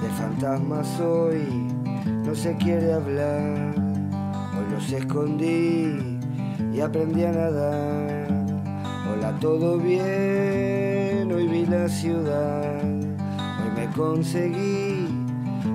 De 0.00 0.08
fantasmas 0.16 1.00
hoy 1.00 1.44
no 2.24 2.34
se 2.34 2.56
quiere 2.56 2.92
hablar. 2.92 3.74
Hoy 4.56 4.72
los 4.72 4.92
escondí 4.92 6.18
y 6.72 6.80
aprendí 6.80 7.24
a 7.24 7.32
nadar. 7.32 8.19
Todo 9.40 9.78
bien, 9.78 11.32
hoy 11.32 11.48
vi 11.48 11.64
la 11.64 11.88
ciudad, 11.88 12.82
hoy 12.82 13.70
me 13.74 13.86
conseguí 13.96 15.08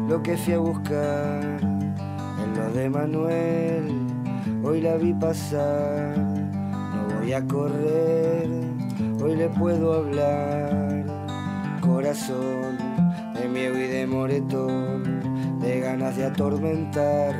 lo 0.07 0.21
que 0.21 0.37
fui 0.37 0.53
a 0.53 0.59
buscar. 0.59 1.41
En 1.63 2.55
lo 2.55 2.71
de 2.73 2.89
Manuel, 2.91 3.87
hoy 4.63 4.81
la 4.81 4.97
vi 4.97 5.15
pasar, 5.15 6.15
no 6.15 7.17
voy 7.19 7.33
a 7.33 7.43
correr, 7.47 8.47
hoy 9.23 9.35
le 9.35 9.49
puedo 9.49 9.93
hablar. 9.95 11.03
Corazón 11.81 12.77
de 13.33 13.49
miedo 13.49 13.79
y 13.79 13.87
de 13.87 14.05
moretón, 14.05 15.59
de 15.59 15.79
ganas 15.79 16.15
de 16.15 16.25
atormentar 16.25 17.33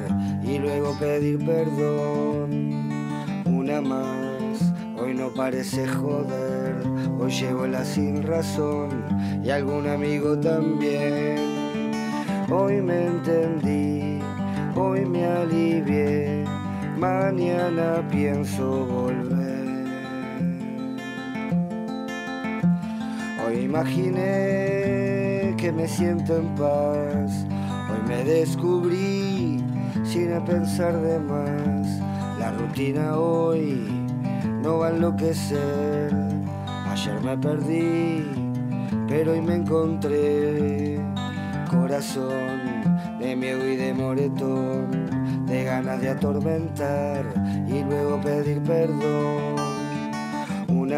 y 0.43 0.57
luego 0.57 0.97
pedir 0.97 1.37
perdón. 1.45 2.73
Una 3.45 3.79
más 3.79 4.24
no 5.25 5.31
parece 5.31 5.87
joder, 5.87 6.75
hoy 7.19 7.31
llevo 7.31 7.65
la 7.65 7.83
sin 7.83 8.21
razón 8.21 8.89
y 9.43 9.49
algún 9.49 9.87
amigo 9.87 10.37
también. 10.37 11.37
Hoy 12.51 12.79
me 12.79 13.07
entendí, 13.07 14.19
hoy 14.75 15.03
me 15.03 15.25
alivié, 15.25 16.45
mañana 16.99 18.07
pienso 18.11 18.85
volver. 18.85 19.87
Hoy 23.47 23.61
imaginé 23.61 25.55
que 25.57 25.71
me 25.71 25.87
siento 25.87 26.37
en 26.37 26.53
paz, 26.53 27.47
hoy 27.89 28.01
me 28.07 28.23
descubrí 28.23 29.63
sin 30.03 30.39
pensar 30.45 30.95
de 31.01 31.17
más. 31.17 31.87
La 32.37 32.51
rutina 32.51 33.17
hoy 33.17 34.04
no 34.65 34.79
va 34.79 34.87
a 34.87 34.89
enloquecer. 34.89 36.11
Ayer 36.91 37.21
me 37.21 37.37
perdí, 37.37 38.25
pero 39.07 39.33
hoy 39.33 39.41
me 39.41 39.55
encontré. 39.55 40.99
Corazón 41.69 42.65
de 43.19 43.35
miedo 43.35 43.67
y 43.67 43.75
de 43.75 43.93
moretón, 43.93 45.45
de 45.45 45.63
ganas 45.63 46.01
de 46.01 46.09
atormentar 46.09 47.23
y 47.67 47.83
luego 47.83 48.19
pedir 48.21 48.61
perdón. 48.63 49.55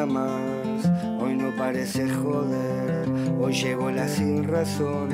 más, 0.07 0.85
hoy 1.19 1.35
no 1.35 1.49
parece 1.57 2.07
joder, 2.09 3.09
hoy 3.39 3.53
llevo 3.53 3.89
la 3.91 4.07
sin 4.07 4.43
razón 4.43 5.09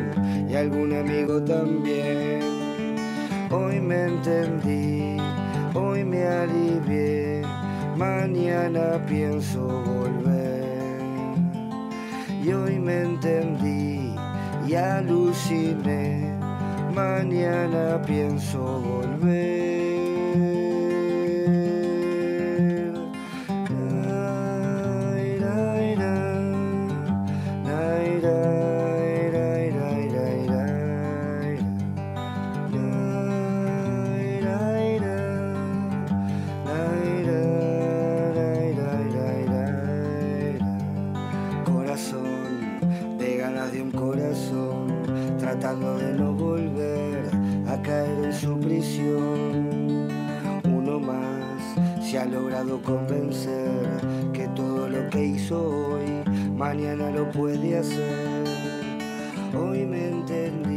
y 0.47 0.55
algún 0.55 0.93
amigo 0.93 1.41
también. 1.43 2.41
Hoy 3.49 3.79
me 3.79 4.05
entendí, 4.05 5.17
hoy 5.73 6.03
me 6.03 6.25
alivié, 6.25 7.22
mañana 8.03 8.99
pienso 9.07 9.61
volver. 9.83 11.35
Y 12.43 12.51
hoy 12.51 12.77
me 12.79 13.01
entendí 13.09 14.15
y 14.67 14.75
aluciné, 14.75 16.05
mañana 16.93 18.01
pienso 18.05 18.59
volver. 18.81 19.62
Convencer 52.82 53.69
que 54.32 54.47
todo 54.56 54.88
lo 54.89 55.10
que 55.10 55.26
hizo 55.26 55.62
hoy, 55.62 56.23
mañana 56.56 57.10
lo 57.12 57.30
puede 57.32 57.78
hacer. 57.78 58.43
Hoy 59.54 59.86
me 59.86 60.10
entendí, 60.10 60.72